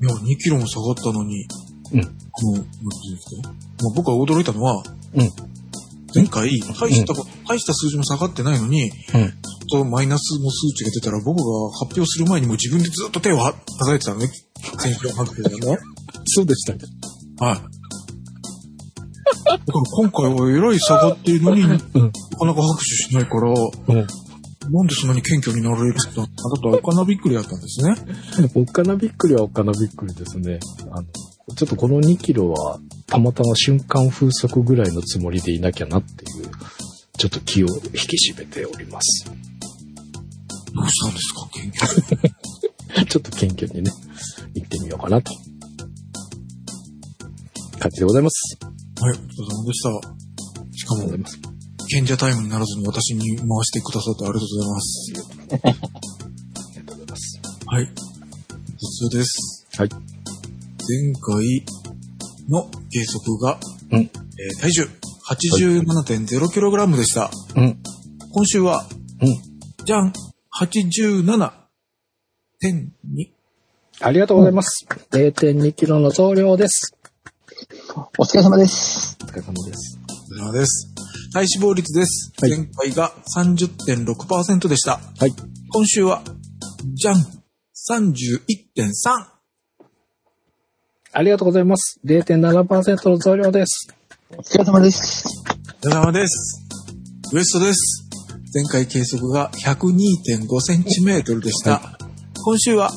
[0.05, 1.47] や、2キロも下がったのに、
[1.93, 3.49] うんあの、なんていうんですか
[3.83, 5.29] まあ、僕は驚いたのは、うん
[6.13, 6.49] 前回、
[6.79, 9.33] 大したこと、大した数字も下がってないのに、うん。
[9.69, 14.27] とマイナスの数値が出たら、僕が発表する前にも自分でずっと手をは叩いてたのね。
[14.79, 15.77] 先週の発表でね。
[16.25, 16.79] そうでしたね。
[17.39, 17.76] はい。
[19.45, 22.03] だから今回はえらい下がっているのに、なかうん。
[22.47, 24.07] なか拍手しないから、うん。
[24.69, 26.27] なんでそんなに謙虚になられるんだだ
[26.61, 27.95] とおかなびっくりだったんですね。
[28.55, 30.59] おっかなびっくりはおっかなびっくりですね。
[30.91, 36.49] あの、ちょっとこの2キロは、たまたま瞬間風速ぐらいのつもりでいなきゃなっていう、
[37.17, 39.31] ちょっと気を引き締めております。
[40.73, 41.71] どうしたんですか、謙
[42.93, 43.05] 虚。
[43.07, 43.91] ちょっと謙虚にね、
[44.55, 45.31] 行ってみようかなと。
[47.79, 48.57] 感じでございます。
[48.99, 49.89] はい、お疲れ様でした。
[50.75, 51.01] しかも。
[51.89, 55.13] 賢者タイムにならずに私に回してくださってありがとうございます。
[55.13, 57.39] ありがとうございます。
[57.67, 57.85] はい。
[57.85, 57.91] 普
[59.09, 59.67] 通です。
[59.77, 59.89] はい。
[59.89, 59.99] 前
[61.13, 61.63] 回
[62.49, 63.59] の計測が、
[63.91, 64.89] うんえー体重
[65.29, 67.29] 87.0kg でした。
[67.55, 67.77] うん。
[68.31, 68.87] 今週は、
[69.21, 69.85] うん。
[69.85, 70.13] じゃん
[70.59, 71.51] !87.2。
[73.99, 74.87] ありがとうございます。
[75.11, 76.96] 0.2キロの増量です。
[77.97, 79.17] お疲れ様です。
[79.23, 79.97] お疲れ様です。
[80.07, 80.87] こちらです。
[81.33, 82.31] 体脂肪率です。
[82.39, 84.99] はい前回が30.6%でした。
[85.19, 85.31] はい。
[85.73, 86.21] 今週は、
[86.93, 87.23] じゃん !31.3!
[91.11, 91.99] ありがとうございます。
[92.05, 93.87] 0.7%の増量です。
[94.29, 95.25] お疲れ様です。
[95.81, 96.67] お疲れ様です。
[97.33, 98.07] ウエストです。
[98.53, 101.97] 前回計測が102.5センチメートルでした。
[102.45, 102.91] 今週は、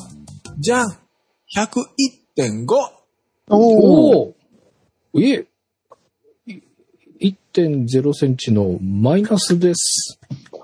[0.59, 0.89] じゃん
[1.57, 2.65] !101.5!
[3.49, 3.57] おー。
[3.57, 4.40] おお
[5.19, 5.45] え、
[6.47, 10.19] い1.0センチのマイナスです。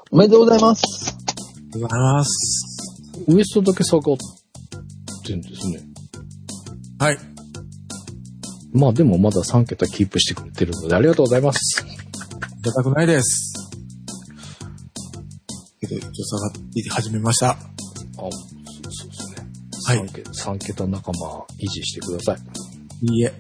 [0.10, 0.83] おめでとうございます。
[1.15, 3.25] ありがとうございます。
[3.27, 4.17] ウエストだけ下がっ
[5.25, 5.81] てんですね。
[6.99, 7.17] はい。
[8.71, 11.86] まあでもまだ3桁キープしてくれてるのでありがとうございます。
[11.86, 13.53] いただくないです。
[15.81, 17.49] けど、ちょっと下がって始めました。
[17.49, 17.57] あ、
[18.17, 18.29] そう
[18.83, 19.47] ですね。
[19.86, 20.31] はい3桁。
[20.31, 22.38] 3桁仲間維持してください。
[23.13, 23.33] いいえ、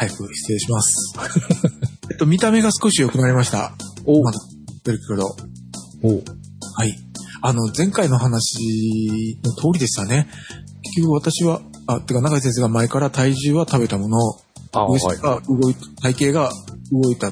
[0.00, 1.14] 早く失礼します。
[2.10, 3.74] えっと、見た目が少し良くなりました。
[4.06, 5.36] おまだ言ってるけど。
[6.02, 6.22] お
[6.74, 6.98] はい。
[7.42, 10.26] あの、前回の話の通りでしたね。
[10.82, 14.18] 結局私は、あ、てか、中井先生が前から体重は食べたもの、
[14.72, 16.52] あ、ウエスが動い体型が
[16.90, 17.30] 動いた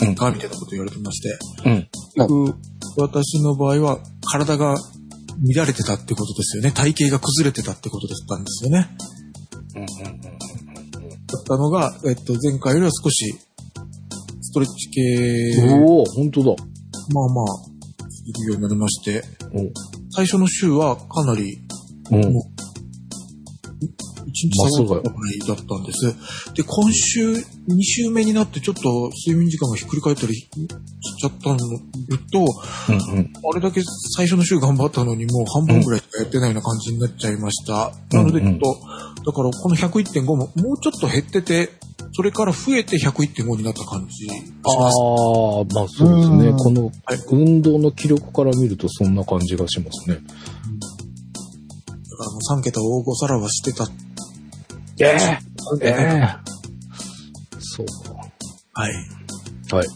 [0.00, 1.38] うんか、みたいなこと言われてまして。
[1.66, 1.72] うん。
[1.72, 2.54] はい結局、
[2.96, 4.00] 私の場合は、
[4.32, 4.76] 体が
[5.54, 6.72] 乱れてたってことですよね。
[6.72, 8.96] 体型が崩れてたってことだったんですよね。
[9.76, 10.47] うんうんうんだ
[11.36, 13.34] ったのが、えっと、前回よりは少し、
[14.40, 15.02] ストレッチ系、
[15.62, 15.84] うん。
[15.84, 16.64] おお本当だ。
[17.12, 17.44] まあまあ、
[18.24, 19.70] いるようになりまして、お
[20.10, 21.58] 最初の週はかなり、
[22.10, 22.32] うん。
[22.32, 22.42] も
[23.80, 24.07] 一
[24.46, 26.14] 日下がったぐらいだったんです。
[26.54, 30.48] で、今週、2週目になってちょっと睡眠時間がひっくり返ったりし
[31.20, 31.68] ちゃったのと、う
[33.14, 33.32] んうん。
[33.50, 33.82] あれだけ
[34.16, 37.92] 最初の週頑張ったのにもう半分ぐらいしかやってないような感じになっちゃいました。
[38.12, 38.80] なのでちょっと、
[39.24, 41.70] だからこの101.5ももうちょっと減ってて、
[42.12, 44.96] それから増えて101.5になった感じがしあます。
[44.96, 45.00] あ、
[45.74, 46.48] まあそうですね。
[46.48, 50.16] うんこのはい運動の記録から見るとそんな感じがしますね。
[50.16, 50.26] だか
[52.24, 53.88] らもう3桁大御さらはしてた。
[55.00, 55.38] ええ
[55.82, 56.26] ええ
[57.60, 57.92] そうか。
[58.74, 58.92] はい。
[59.72, 59.86] はい。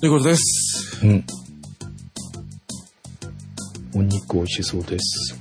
[0.00, 1.00] ということです。
[1.04, 1.24] うん。
[3.94, 5.38] お肉美味しそうです。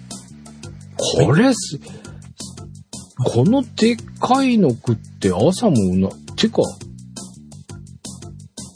[1.25, 1.79] これす、
[3.25, 6.61] このでっかいの食って朝もうな、てか、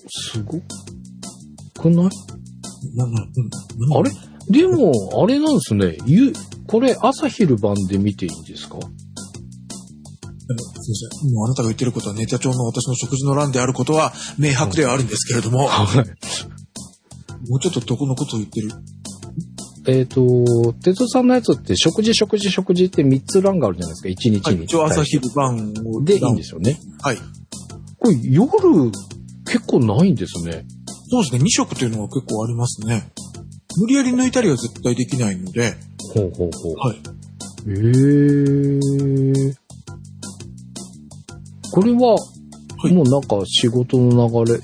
[0.10, 0.60] すご
[1.80, 2.10] くない？
[2.96, 3.28] な、な、
[3.88, 3.98] うん。
[3.98, 4.12] あれ？
[4.50, 5.98] でも、あれなんですね。
[6.06, 6.34] ゆ、
[6.68, 8.80] これ朝昼晩で見ていいんですか？
[10.94, 11.34] すいません。
[11.34, 17.50] もうあなたが言ってることはネタ帳の私の食事の欄であることは明白ではあるんですけれども、はい。
[17.50, 18.70] もうちょっとどこのことを言ってる？
[19.88, 24.10] えっ、と、哲夫さんのやつって食事、食事、食事って3つ欄があるじゃないですか。
[24.10, 24.64] 1日はい、に。
[24.66, 26.04] 一応朝昼晩を。
[26.04, 26.80] でいいんですよね。
[27.02, 27.18] はい。
[27.18, 28.92] これ夜
[29.46, 30.66] 結構ないんですね。
[31.10, 31.42] そうですね。
[31.42, 33.12] 2食というのは結構ありますね。
[33.78, 35.76] 無理やり抜いたりは絶対できないので、
[36.14, 36.76] ほうほうほう。
[36.78, 36.98] はい。
[37.68, 37.72] へ
[39.52, 39.65] え。
[41.76, 44.60] これは、はいもうなんか仕事の流れ、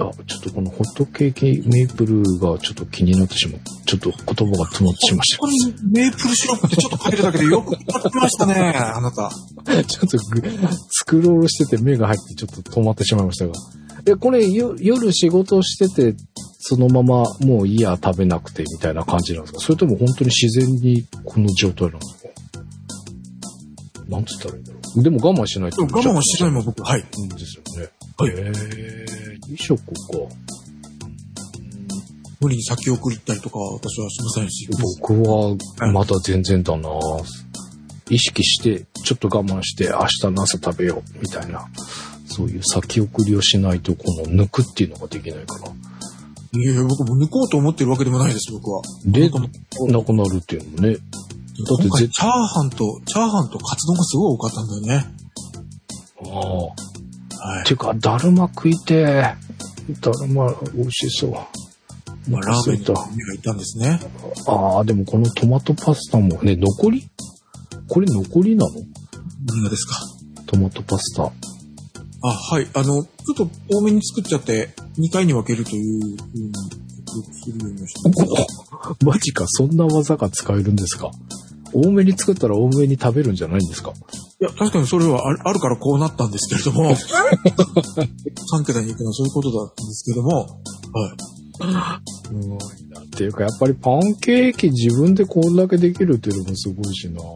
[0.00, 3.60] あ、ちょっとこのホットケーキメープルがちょっと気になってしまう。
[3.86, 4.18] ちょっと言
[4.50, 9.22] 葉が詰まってしまいここにメープルシロップってちょっとかけるだけでよく使ってましたね、 あなた。
[9.22, 9.84] ました。
[9.84, 10.42] ちょっとグ
[10.90, 13.52] スクロールしてて目が入ってちょっと止まってしまいましたが。
[14.06, 16.16] え、これよ夜仕事してて、
[16.58, 19.60] そのままもういいや食べなくてみたいな感じなんですか？
[19.60, 22.28] それとも本当に自然にこの状態なんですか
[24.08, 24.64] なんつったらいい。
[24.96, 25.82] でも我慢しないと。
[25.82, 26.82] 我慢はしないもん、僕。
[26.82, 27.00] はい。
[27.00, 27.90] うんですよね。
[28.16, 29.06] はいへえ、
[29.48, 29.92] 2食か。
[32.40, 34.68] 無理に先送り行ったりとかは私はしませんし。
[35.02, 35.56] 僕は
[35.92, 36.88] まだ全然だな
[38.10, 41.66] 意識して、ちょっと我慢して明日の朝食べよう、みたいな。
[42.26, 45.72] そういう先送りをしないと、この抜くっていうのができないから。
[46.60, 48.82] いやいや、僕も抜こうと思ってるわけでもないです、僕は。
[49.04, 50.96] で、なくなるっていうのもね。
[51.66, 55.06] 今回絶チャーハンと、チャーハンとカツ丼がすごい多かったんだよね。
[56.24, 57.56] ああ。
[57.56, 57.64] はい。
[57.64, 59.34] てか、だるま食いてえ。
[60.00, 61.30] だるま、美味しそう。
[62.30, 62.92] まあ、ラーメンにた。
[62.92, 64.00] 目がいたんですね。
[64.46, 67.08] ああ、でもこのトマトパスタも、ね、残り？
[67.88, 68.72] これ残りなの？
[69.46, 69.96] 何がですか
[70.46, 71.24] トマトパスタ。
[71.24, 72.66] あ、はい。
[72.74, 76.52] あの、ちょっと多めに作っちゃって、2回に分けるというふうに、
[77.42, 78.14] するようにしてま
[78.94, 79.04] す。
[79.04, 81.10] マジか、そんな技が使えるんですか？
[81.72, 83.92] 多めに作ったら多めに食べるんじゃないんですか？
[84.40, 90.48] いや、確かにそれはあるからこうなったんですけれども、 3桁に行くのはそういうことだったんですけども、はい。
[92.26, 93.00] すごいな。
[93.00, 97.20] っていうか、やっぱりパンケーキ自分でこんだけできるっていうのもすごいしな。
[97.20, 97.34] パン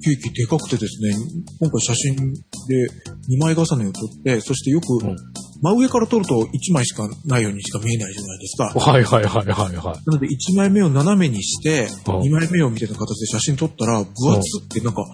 [0.00, 1.14] ケーキでかくてですね、
[1.60, 2.88] 今回写真で
[3.28, 5.16] 2枚重ねを撮って、そしてよくうん
[5.64, 8.64] 真上から撮ると1枚しかないようにしか見えないじゃないですか。
[8.78, 9.96] はいはいはいはいはい。
[10.04, 15.06] なので1枚目を斜めにして、うん2枚目をみたいな形で写真撮ったら、分厚ってなんか、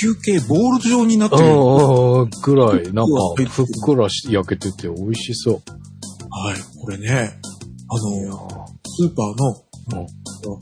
[0.00, 1.42] 球形ボール状になってる。
[1.42, 5.54] ああ、ぐらい、なんうんか、ふっくらし焼けてて美味しそう。
[5.54, 6.56] はい。
[6.80, 7.40] これね、
[7.88, 8.48] あの、
[8.84, 10.06] スーパーの、うんえっ
[10.42, 10.60] と、こ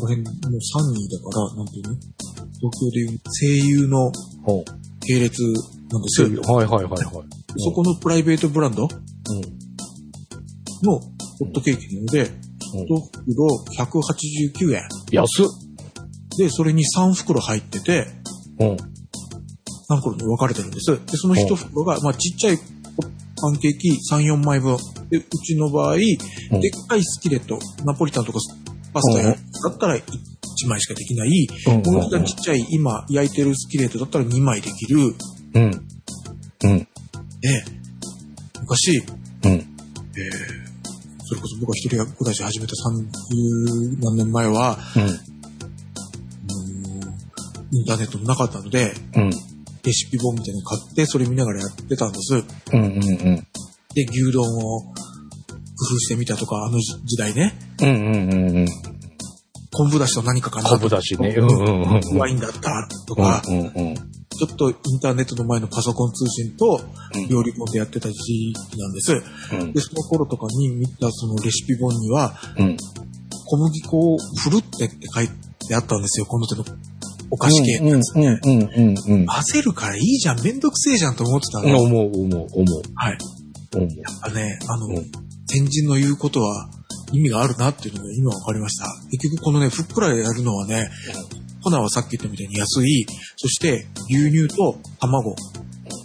[0.00, 1.96] こら辺の3位だから、なんていうの？
[2.60, 4.12] 東京でいう声優の
[5.06, 6.42] 系列なんですよ。
[6.42, 7.39] はいはいはいはい。
[7.56, 8.84] そこのプライベートブランド？
[8.84, 8.88] うん。
[10.82, 12.30] のホットケーキなので、うん
[12.72, 12.86] 1
[13.26, 14.82] 袋189円。
[15.10, 15.46] 安っ。
[16.38, 18.06] で、それに3袋入ってて、
[18.60, 18.68] うん。
[18.68, 18.76] 3
[19.96, 20.86] 袋に分かれてるんです。
[21.04, 22.62] で、その1袋が、まあちっちゃいパ
[23.50, 24.76] ンケーキ3、4枚分。
[25.10, 26.16] で、うちの場合、でっ
[26.88, 28.38] かいスキレット、ナポリタンとか
[28.92, 30.02] パスタやだったら1
[30.68, 31.48] 枚しかできない。
[31.66, 31.82] うん。
[31.92, 35.16] もう一段ちっちゃい、今焼いてるスキレットだったら2枚できる。
[35.54, 35.86] うん。
[36.62, 36.88] うん。
[37.40, 37.64] で、
[38.60, 39.02] 昔、
[39.44, 39.50] うん。
[39.52, 40.70] えー
[41.30, 45.02] それこそ僕が一人暮らし始めた30何年前は、うん。
[47.72, 49.30] インターネットもなかったので、うん。
[49.84, 52.34] レシピ本みたいなの買って、それ見ながらやってたんです。
[52.34, 52.44] うん。
[52.72, 52.82] うん。
[52.82, 53.46] うん。
[53.94, 54.94] で、牛丼を工
[55.94, 57.88] 夫してみたとか、あの時代ね、うん。
[57.88, 57.96] うん。
[58.58, 58.66] うん。
[59.72, 61.28] 昆布だしと何かかな昆布だしね。
[61.38, 61.48] うん。
[61.48, 62.00] うん。
[62.12, 62.18] うん。
[62.18, 63.54] ワインだったとか、うん。
[63.54, 63.60] う
[63.92, 63.94] ん。
[64.40, 66.80] ちょっとインターネットの前のパソコン通信と
[67.14, 69.12] うん料理本でやってた時期なんです。
[69.52, 72.76] うんで、その頃とかに見たそのレシピ本には、うん。
[73.46, 75.28] 小麦粉をふるってって書い
[75.68, 76.64] てあったんですよ、この手の
[77.30, 78.14] お菓子系のやつ。
[78.14, 81.80] 混ぜるからいいじゃん、めんどくせえじゃんと思ってたの。
[81.82, 82.82] 思う、思う、思う。
[82.94, 83.18] はい。
[83.74, 83.88] 思う。
[84.22, 85.10] あね、あの、うん
[85.50, 86.70] 先人の言うことは
[87.12, 88.86] 意味があるなっていうのが今わかりました。
[89.10, 90.88] 結局このね、ふっくらやるのはね、
[91.62, 93.06] 粉はさっき言ったみたいに安い、
[93.36, 95.34] そして牛乳と卵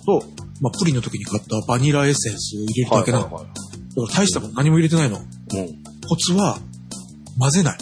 [0.06, 0.24] と、
[0.62, 3.24] まあ、プリンの時に買ったバニラエッセンスを入れるだけなの。
[3.24, 3.49] だかはら
[4.14, 5.20] 大したこと何も入れてないの。
[6.08, 6.60] コツは、
[7.39, 7.78] 混ぜない。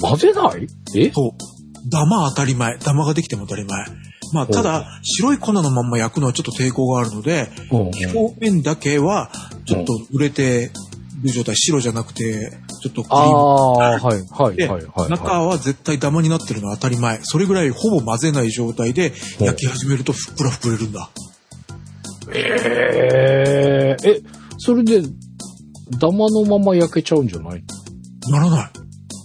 [0.00, 0.66] 混ぜない？
[0.96, 1.10] え？
[1.12, 1.90] そう。
[1.90, 2.78] ダマ当たり前。
[2.78, 3.86] ダマができても当たり前。
[4.32, 9.30] まあ、ただ、白い粉のまんま焼くのはちょっと抵抗があるので、表面だけは、
[9.66, 10.70] ちょっと売れて
[11.22, 12.52] る状態、白じゃなくて、
[12.82, 13.34] ちょっとクリあーム。
[13.34, 15.10] あ、はい、はい、で、はい、はい。
[15.10, 17.20] 中は絶対ダマになってるのは当たり前。
[17.22, 21.10] それぐらいほぼ混ぜない状態でうん焼き始めるとふっくら膨れるんだ。
[22.32, 24.22] えええ、
[24.58, 25.02] それで、
[25.98, 27.64] ダマのまま焼けちゃうんじゃない？
[28.28, 28.70] ならない。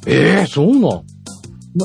[0.07, 0.79] ええそうなん？
[0.79, 0.99] だ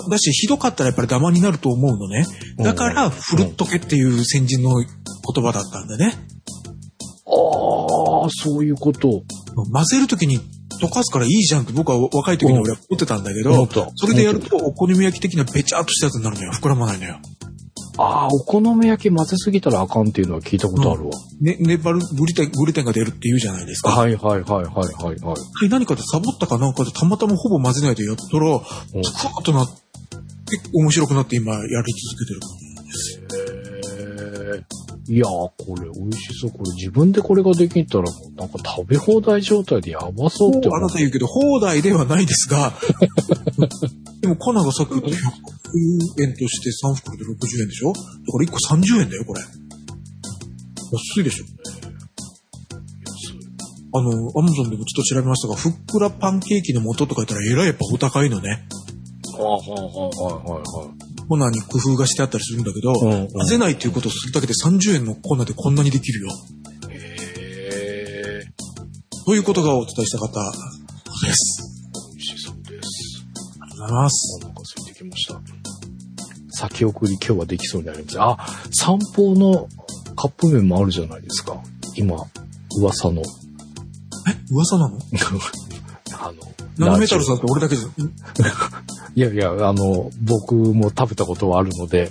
[0.08, 2.24] だし、ひどかったらやっぱりダマになると思うのね。
[2.58, 4.86] だから、ふるっとけっていう先人の言
[5.44, 6.14] 葉だったんだね。
[7.26, 9.24] ああ、そういうこと。
[9.72, 10.40] 混ぜるときに
[10.80, 13.66] 溶かすからいいじゃんって僕は若い時に俺は思ってたんだけど
[13.96, 16.52] それでやるとお好み焼き的なべちゃっとしたやつになるのよ。
[16.52, 17.18] 膨らまないのよ。
[17.98, 21.10] ああ、お好み焼き混ぜすぎたらあかんっていうのは聞いたことあるわ。
[21.40, 23.90] ね、ネバル、グルテン、グルテンが出るって言うじゃないですか。
[23.90, 25.16] はいはいはいはいはいはい。
[25.20, 25.34] は
[25.66, 29.74] い、何かでサボったかなんかでたまたまほぼ混ぜないでやったら、スクワッとなって、
[30.72, 32.40] 面白くなって今やり続けてる。
[34.54, 36.50] へえいやー、これ美味しそう。
[36.52, 42.72] これ自分でこれができたら、もうなんか食べ放題状態でやばそうってあなた言うけど、放題ではないですが、
[44.22, 47.92] でも粉がさっき言った100円として3袋で60円でしょ？
[47.92, 48.06] だか
[48.38, 49.40] ら1個30円だよ、これ。
[49.40, 51.44] 安いでしょ
[53.92, 58.68] あの、アマゾンでもちょっと調べましたが、ふっくらパンケーキの素とか言ったらえらいやっぱお高いのね。
[59.36, 66.28] はあはあはあはいはい粉に工夫がしてあったりするんだけど、うんうん混ぜないっていうことをするだけで30円の粉でこんなにできるよ。
[66.90, 67.16] へ
[68.42, 68.44] え
[69.24, 70.40] ということがお伝えしたかった
[71.26, 71.62] です。
[72.10, 73.24] 美味しそうです。
[73.60, 74.40] ありがとうございます。
[74.42, 75.40] お腹空いてきました。
[76.50, 78.20] 先送り今日はできそうになります。
[78.20, 78.36] あ、
[78.72, 79.68] 散歩の
[80.16, 81.62] カップ麺もあるじゃないですか。
[81.96, 82.16] 今、
[82.78, 83.22] 噂の。
[83.22, 83.24] え？
[84.50, 84.98] 噂なの？
[86.18, 86.34] あの、
[86.76, 87.94] ナノメタルさんって俺だけじゃ、ん オ
[89.14, 92.10] いやいや、あの、僕も食べたことはあるので、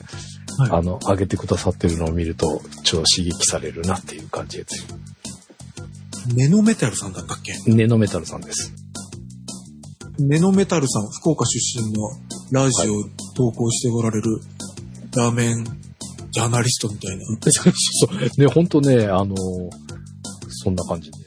[0.57, 4.85] はいあの、あげてくださってるのを見ると、超刺激されるなっていう感じです。
[6.35, 7.53] ネノメタルさんだったっけ？
[7.73, 8.73] ネノメタルさんです。
[10.19, 12.09] ネノメタルさん、福岡出身の
[12.51, 13.03] ラジオ
[13.35, 14.41] 投稿しておられる
[15.15, 15.63] ラーメン
[16.31, 17.23] ジャーナリストみたいな。
[17.49, 18.41] そ うそう。
[18.41, 19.35] ね、ほんとね、あの、
[20.49, 21.17] そんな感じで。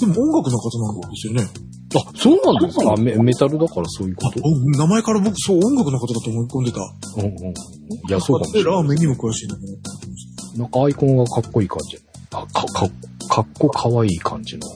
[0.00, 1.48] でも音楽の方なんですよね。
[1.96, 2.96] あ、そうなんですか？
[2.96, 4.40] メメタルだからそういうあこと？
[4.44, 6.78] お名前から僕そう音楽の方だと思い込んでた。
[7.16, 7.52] うんうん。
[7.52, 8.70] いや、そうかもしれない。
[8.70, 9.56] でラーメンにも詳しいな
[10.58, 12.40] なんかアイコンがかっこいい感じの。
[12.40, 12.88] あ、か、か、
[13.28, 14.68] かっこかわいい感じの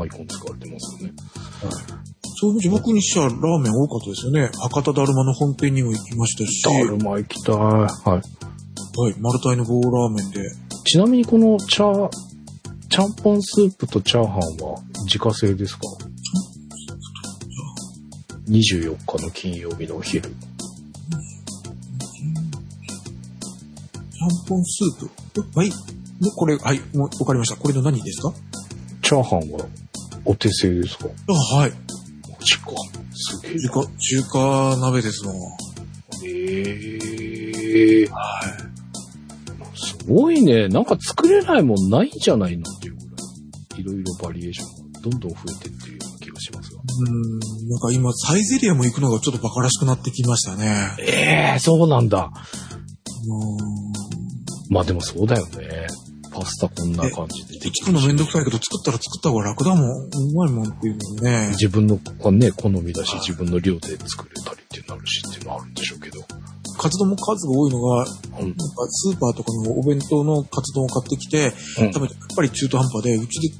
[0.00, 1.14] アイコン使われてますよね。
[1.16, 1.70] た
[2.40, 4.50] そういう僕にしちゃラーメン多かったですよね。
[4.60, 7.56] 博多だるまの本店にも行きましたし、だるま行きたい。
[7.56, 7.70] はい。
[9.00, 10.50] はい、マルタイの棒ラーメンで。
[10.84, 12.08] ちなみにこのチャー、
[12.88, 14.42] ちゃんぽんスープとチャーハンは
[15.04, 15.82] 自家製ですか？
[18.48, 20.22] ?24 日の金曜日のお昼。
[20.22, 25.58] ちゃんぽんスープ。
[25.58, 25.70] はい。
[25.70, 25.74] で
[26.36, 27.56] これ、はい、もうわかりました。
[27.56, 28.32] これの何ですか？
[29.02, 29.66] チャーハンは
[30.24, 31.06] お手製ですか？
[31.28, 31.70] あ、はい。
[31.70, 31.76] マ
[32.44, 32.70] ジか。
[33.14, 35.32] すげえ中華、中華鍋ですの。
[36.26, 39.78] ええはい。
[39.78, 40.68] すごいね。
[40.68, 43.06] なんか作れないもんないんじゃないのっていうぐら
[43.78, 45.89] い、いろいろバリエーションがどんどん増えてって
[47.00, 47.38] うん、
[47.68, 50.96] なんか今、サイゼリアも行くのがちょっとバカらしくなってきましたね。
[50.98, 52.30] ええそうなんだ。
[53.28, 54.74] うん。
[54.74, 55.86] まあでもそうだよね。
[56.32, 60.04] パスタこんな感じででき作るのめんどくさいけど、作ったら作った方が楽だもん。
[60.04, 61.48] うまいもんっていうのね。
[61.50, 61.98] 自分の
[62.30, 66.20] ね、好みだし、自分の量で作れたりってなるしっていうのはあるんでしょうけど。
[66.78, 68.46] カツ丼も数が多いのが、うん。
[68.46, 68.56] なんか
[68.88, 73.54] スーパーとかのお弁当のカツ丼を買ってきて、うん食べてやっぱり中途半端で、うちで、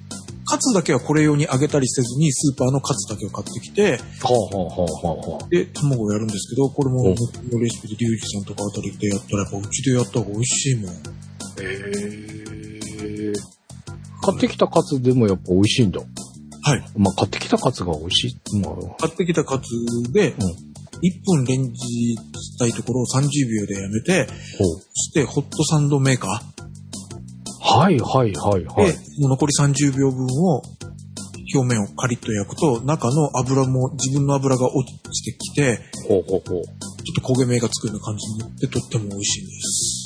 [0.51, 5.49] カツだけはこれ用に揚げたりせずに、スーパーのカツだけを買ってきて、はあはあはあはあはあ。
[5.49, 10.91] で、卵をやるんですけど、これも、レシピでリュウジさんとかあたりでやったら、やっぱうちでやった方が美味しいもん。
[10.91, 10.97] え
[11.63, 13.33] え
[14.23, 16.01] 買ってきたカツでもやっぱ美味しいんだ。
[16.01, 16.85] はい。
[16.97, 18.61] まあ買ってきたカツが美味しい。
[18.61, 19.63] まあ、買ってきたカツ
[20.13, 23.23] で、1分レンジしたいところを30
[23.61, 24.27] 秒でやめて。
[24.59, 26.43] そしてホットサンドメーカ
[27.61, 28.93] はいはいはいーで、はい。
[28.93, 30.63] その残り30秒分を
[31.55, 36.65] 表面をカリッと焼くと、中の油も自分の油が落ちてきて、ほうほうほう。
[36.65, 40.01] ちょっと焦げ目がつくような感じになって、とっても美味しいんです。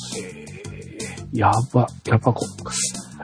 [1.33, 2.45] やば、やっぱこ、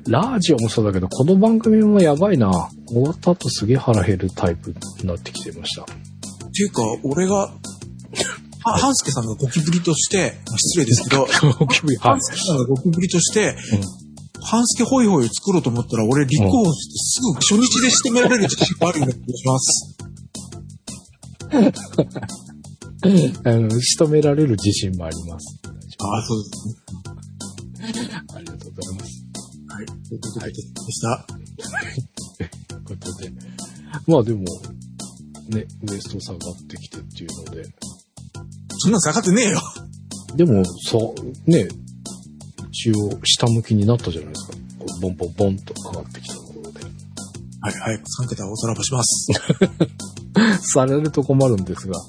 [0.07, 2.51] ラジオもそうだけど、この番組もやばいな。
[2.87, 5.83] 終わった後すげえ腹減るタイプになってきてました。
[5.83, 11.25] っていうか、俺が、はハンスケさんがゴキブリとして、まあ失礼ですけど、
[11.99, 14.01] ハンスケさんがゴキブリとして、ハン
[14.41, 19.95] スケホイホイを作ろうと思ったら、俺立候補してすぐ初日で仕留められる自信があるような気がします。
[23.43, 25.59] あの、仕留められる自信もあります。
[25.99, 26.75] ああ、そうですね。
[28.33, 29.23] ありがとうございます。
[29.69, 29.85] はい。
[29.85, 31.25] ということで、でした。
[31.27, 33.31] ということで。
[34.07, 34.43] まあでも、
[35.49, 37.63] ね、ウエスト下がってきてっていうので。
[38.77, 39.61] そんなん下がってねえよ。
[40.35, 41.67] でも、そう、ね、
[42.71, 44.53] 一応下向きになったじゃないですか。
[44.79, 46.79] こうボンボンボンと上がってきたところで。
[47.61, 49.27] はい、早く3桁おさらばします。
[50.73, 51.99] されると困るんですが、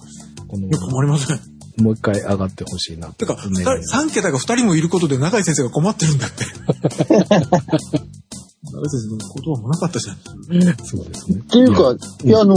[0.46, 1.40] このいや、困りません。
[1.82, 6.44] もう一回上がってほしいなてか、ね二人3桁が2人もいることで永井先生が困ってるんだって。
[7.02, 10.16] 永井先生の言葉もなかったじゃん。
[10.84, 11.38] そうですね。
[11.38, 12.54] っていうか、いや、あの、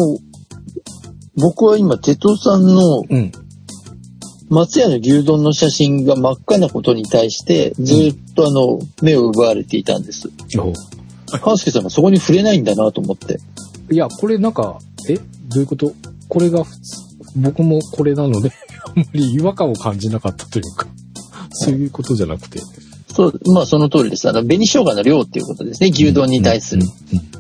[1.38, 3.32] 僕は今、哲夫さんのうん。
[4.50, 10.30] 松屋の牛丼の写真が真っ赤なことに対して、ずっとあの、目を奪われていたんです。
[10.60, 10.74] お
[11.38, 13.40] 半助さんがそこに触れないんだなと思って。
[13.92, 14.80] いや、これなんか、
[15.10, 15.16] え？
[15.16, 15.22] ど
[15.58, 15.94] ういうこと？
[16.30, 17.02] これが普通、
[17.38, 18.52] 僕もこれなので、
[18.86, 20.88] あんまり違和感を感じなかったというか、
[21.52, 22.60] そういうことじゃなくて。
[23.14, 24.30] そう、まあその通りです。
[24.30, 25.90] あの、紅生姜の量っていうことですね。
[25.90, 26.84] 牛丼に対する。
[26.84, 27.36] うんうんうん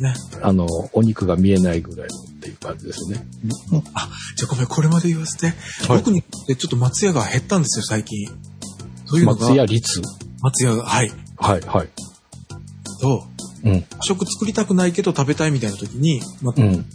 [0.00, 0.14] ね。
[0.42, 3.26] あの、お肉が見えないぐらいのっていう感じですね。
[4.36, 5.48] じゃあごめん、これまで言わせて。
[5.86, 8.28] はい僕にちょっと松屋が減ったんですよ、最近。
[9.06, 10.00] というのが、松屋率
[10.40, 11.12] 松屋が、はい。
[11.36, 11.88] はい、はい。
[13.02, 13.24] と、
[13.64, 13.70] う？
[13.70, 13.84] ん。
[14.00, 16.86] 食作りたくないけど食べたいみたいな時に、まあ、うん。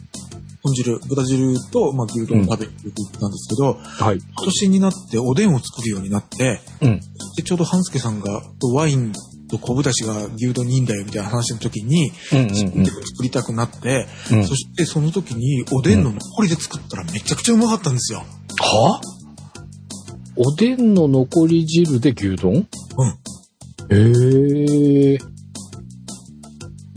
[0.64, 4.18] 豚汁、豚汁と、まあ、牛丼を食べに行ったんですけど、はい。
[4.18, 7.00] 今年になっておでんを作るようになって、うん。
[7.38, 9.20] で、ちょうど半助さんが、とワインと
[9.62, 18.24] 昆布だしが牛丼にいいんだよみたいな話の時に、うんうんうん作りたくなって、うんそしてその時におでんの残りで作ったらめちゃくちゃうまかったんですよ。
[18.60, 19.02] は？
[20.38, 22.54] おでんの残り汁で牛丼？
[22.54, 22.66] うん。
[23.90, 25.18] へえ。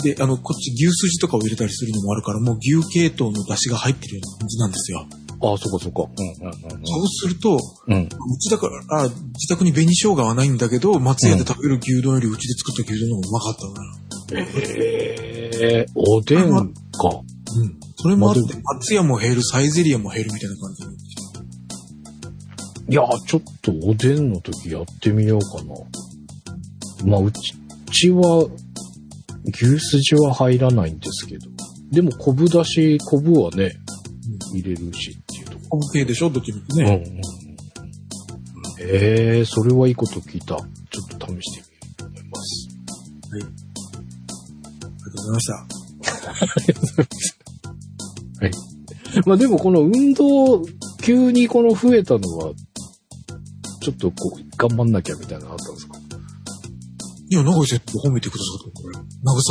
[0.02, 5.06] で、あの、こっち牛すじとかを入れたりするのもあるから、もう牛系統の出汁が入ってるような感じなんですよ。
[5.40, 6.10] ああ、そこそこ。
[6.16, 14.42] うんうんうんそうすると、うちだから、あ自宅に紅生姜はないんだけど、松屋で食べる牛丼よりうちで作った牛丼の方がうまかったな。
[14.42, 15.86] へえ。
[15.94, 16.54] おでんか。
[16.54, 17.78] うん。
[17.96, 21.18] それもあって松屋も減る、サイゼリアも減るみたいな感じなんですよ。
[22.90, 25.74] いや、ちょっとおでんの時やってみようかな。
[27.04, 27.54] まあ、うち、
[27.88, 28.48] うちは、
[29.46, 31.48] 牛すじは入らないんですけど。
[31.90, 33.72] でも、昆布だし、昆布はね、
[34.54, 35.18] 入れるし
[35.76, 36.30] っていうとこ昆布系でしょ？
[36.30, 36.62] どっちみ。
[36.84, 37.04] ね。
[37.06, 37.22] うんうんうん。
[38.80, 40.46] ええそれはいいこと聞いた。
[40.46, 40.64] ちょっ
[41.18, 42.68] と試してみようと思います。
[43.30, 43.42] はい。
[43.42, 45.52] ありがとうございました。
[48.44, 48.52] はい。
[49.26, 50.62] まあでもこの運動、
[51.02, 52.52] 急にこの増えたのは、
[53.82, 55.98] ちょっとこう、頑張んなきゃみたいなのあったんですか？
[57.30, 59.04] いや、長井先生褒めてくださったから。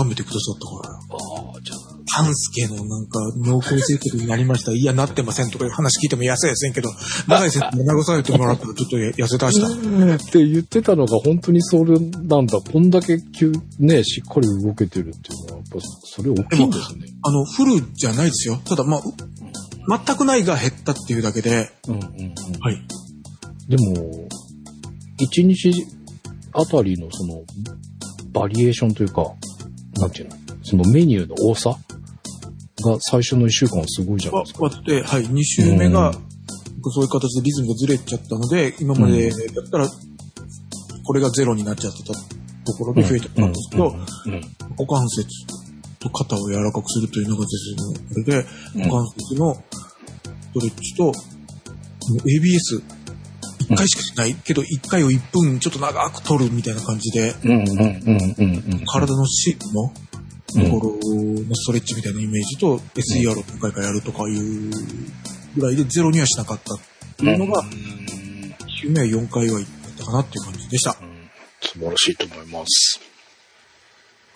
[0.06, 0.96] 慰めてくださったから。
[0.96, 1.80] ああ、じゃあ。
[2.10, 4.72] 半助のなんか濃厚接触になりました。
[4.72, 6.90] いや、なってませんとかいう話聞いても痩せやせんけど、
[7.28, 9.68] 長井先生に慰めてもらったらちょっと痩せたした。
[9.68, 12.60] って言ってたのが本当にそれなんだ。
[12.60, 17.06] こんだけ急、ね、しっかり動けてるっていうのは、やっぱそれ大きいんですね。
[17.24, 18.58] あの、フルじゃないですよ。
[18.66, 19.04] ただ、まあ、う
[20.06, 22.34] 全くないが減ったっていうだけで、うんうんうん。
[22.60, 22.82] はい。
[23.70, 24.28] でも、
[25.20, 25.86] 一日
[26.54, 27.44] あたりのその、
[28.32, 29.24] バリエーションというか、
[30.00, 30.47] なんていうの？
[30.70, 31.78] そのメニューの多さ
[32.84, 34.64] が最初の一週間はすごいじゃないですか。
[34.64, 36.12] 割って、はい、2週目が、
[36.92, 39.90] そういう形でリズムがずれちゃったので、今までだったら、
[41.06, 42.14] これがゼロになっちゃってた
[42.66, 43.96] ところで増えてたんですけど、
[44.78, 45.26] 股関節
[46.00, 47.76] と肩を柔らかくするというのが先
[48.14, 48.46] 生ので、
[48.76, 48.82] うん。
[48.82, 49.62] 股関節のス
[50.54, 51.14] トレッチと、
[52.26, 52.84] ABS、
[53.70, 54.36] 1回しかしない。
[54.36, 57.34] けど、1回を1分ちょっと長く取るみたいな感じで。
[58.86, 59.94] 体の芯の
[60.48, 60.98] ところ
[61.44, 64.72] のストレッチみたいなイメージと、SER を何回かやるとかいう
[65.56, 66.80] ぐらいでゼロにはしなかったっ
[67.18, 67.68] ていうのが、うん
[68.78, 70.94] 1週目は4回は行ったかなっていう感じでした。
[71.62, 73.00] 素晴らしいと思います。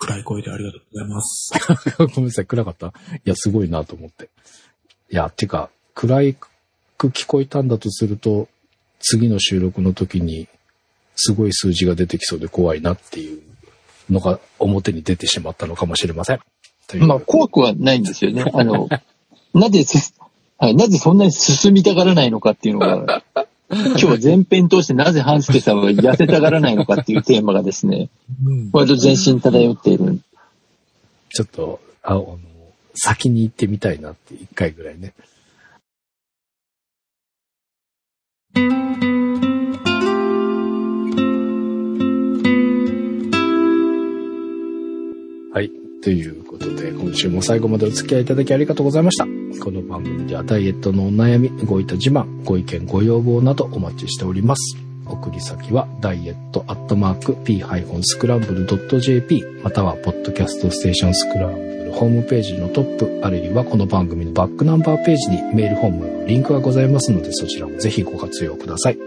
[0.00, 1.52] 暗い声でありがとうございます。
[2.16, 2.88] ごめんなさい、暗かった？
[2.88, 4.30] いや、すごいなと思って。
[5.12, 6.32] いや、てか、暗
[6.98, 8.48] く聞こえたんだとすると、
[8.98, 10.48] 次の収録の時に、
[11.14, 13.42] すごい数字が出てきそうで怖いなっていう
[14.12, 16.40] のが表に出てしまったのかもしれません。
[17.00, 18.44] まあ、怖くはないんですよね。
[18.52, 18.88] あの、
[19.54, 20.14] なぜす、
[20.58, 23.22] はい、なぜそんなに進みたがらないのかっていうのが、
[23.72, 28.10] 今日は前編通してなぜ半助さんは痩せたがらないのかっていうテーマがですね、
[28.44, 28.70] うん。
[28.72, 30.20] 割と全身漂っている。
[31.30, 32.38] ちょっと、あの、
[32.94, 35.14] 先に行ってみたいなって、一回ぐらいね。
[46.02, 49.26] ということで、今週も最後までお付き合いいただきありがとうございました。
[49.62, 54.76] この番組ではダイエットのお悩み、ごいた自慢、ご意見、ご要望などお待ちしております。
[55.06, 68.98] 送り先は、ダイエットアットマーク p-scramble.jp または、ポッドキャストステーションスクランブルホームページのトップ、あるいはこの番組のバックナンバーページにメールフォームのリンクがございますので、そちらもぜひご活用ください。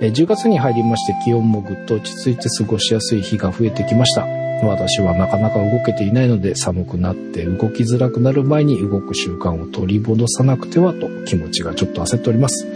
[0.00, 4.41] 10月に入りまして気温もぐっと落ち着いて過ごしやすい日が増えてきました。
[4.62, 12.66] 私はなかなか動けていないので寒くなって動きづらくなる前に動く習慣を取り戻さなくてはと気持ちがちょっと焦っております。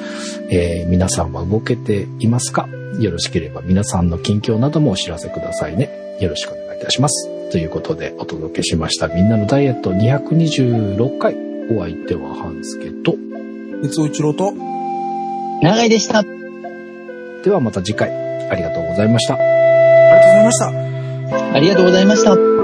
[0.50, 2.68] えー皆さんは動けていますか？
[3.00, 5.90] よろしければ皆さんの近況などもお知らせくださいね。
[6.20, 7.28] よろしくお願いいたします。
[7.52, 11.36] ということでお届けしましたみんなのダイエット226回。
[11.70, 13.14] お相手は半助と。
[13.82, 14.52] 三尾一郎と、
[15.62, 16.22] 長井でした。
[17.44, 18.10] ではまた次回
[18.50, 19.34] ありがとうございました。
[19.34, 20.85] ありがとうございました。
[21.32, 22.55] ありがとうございました。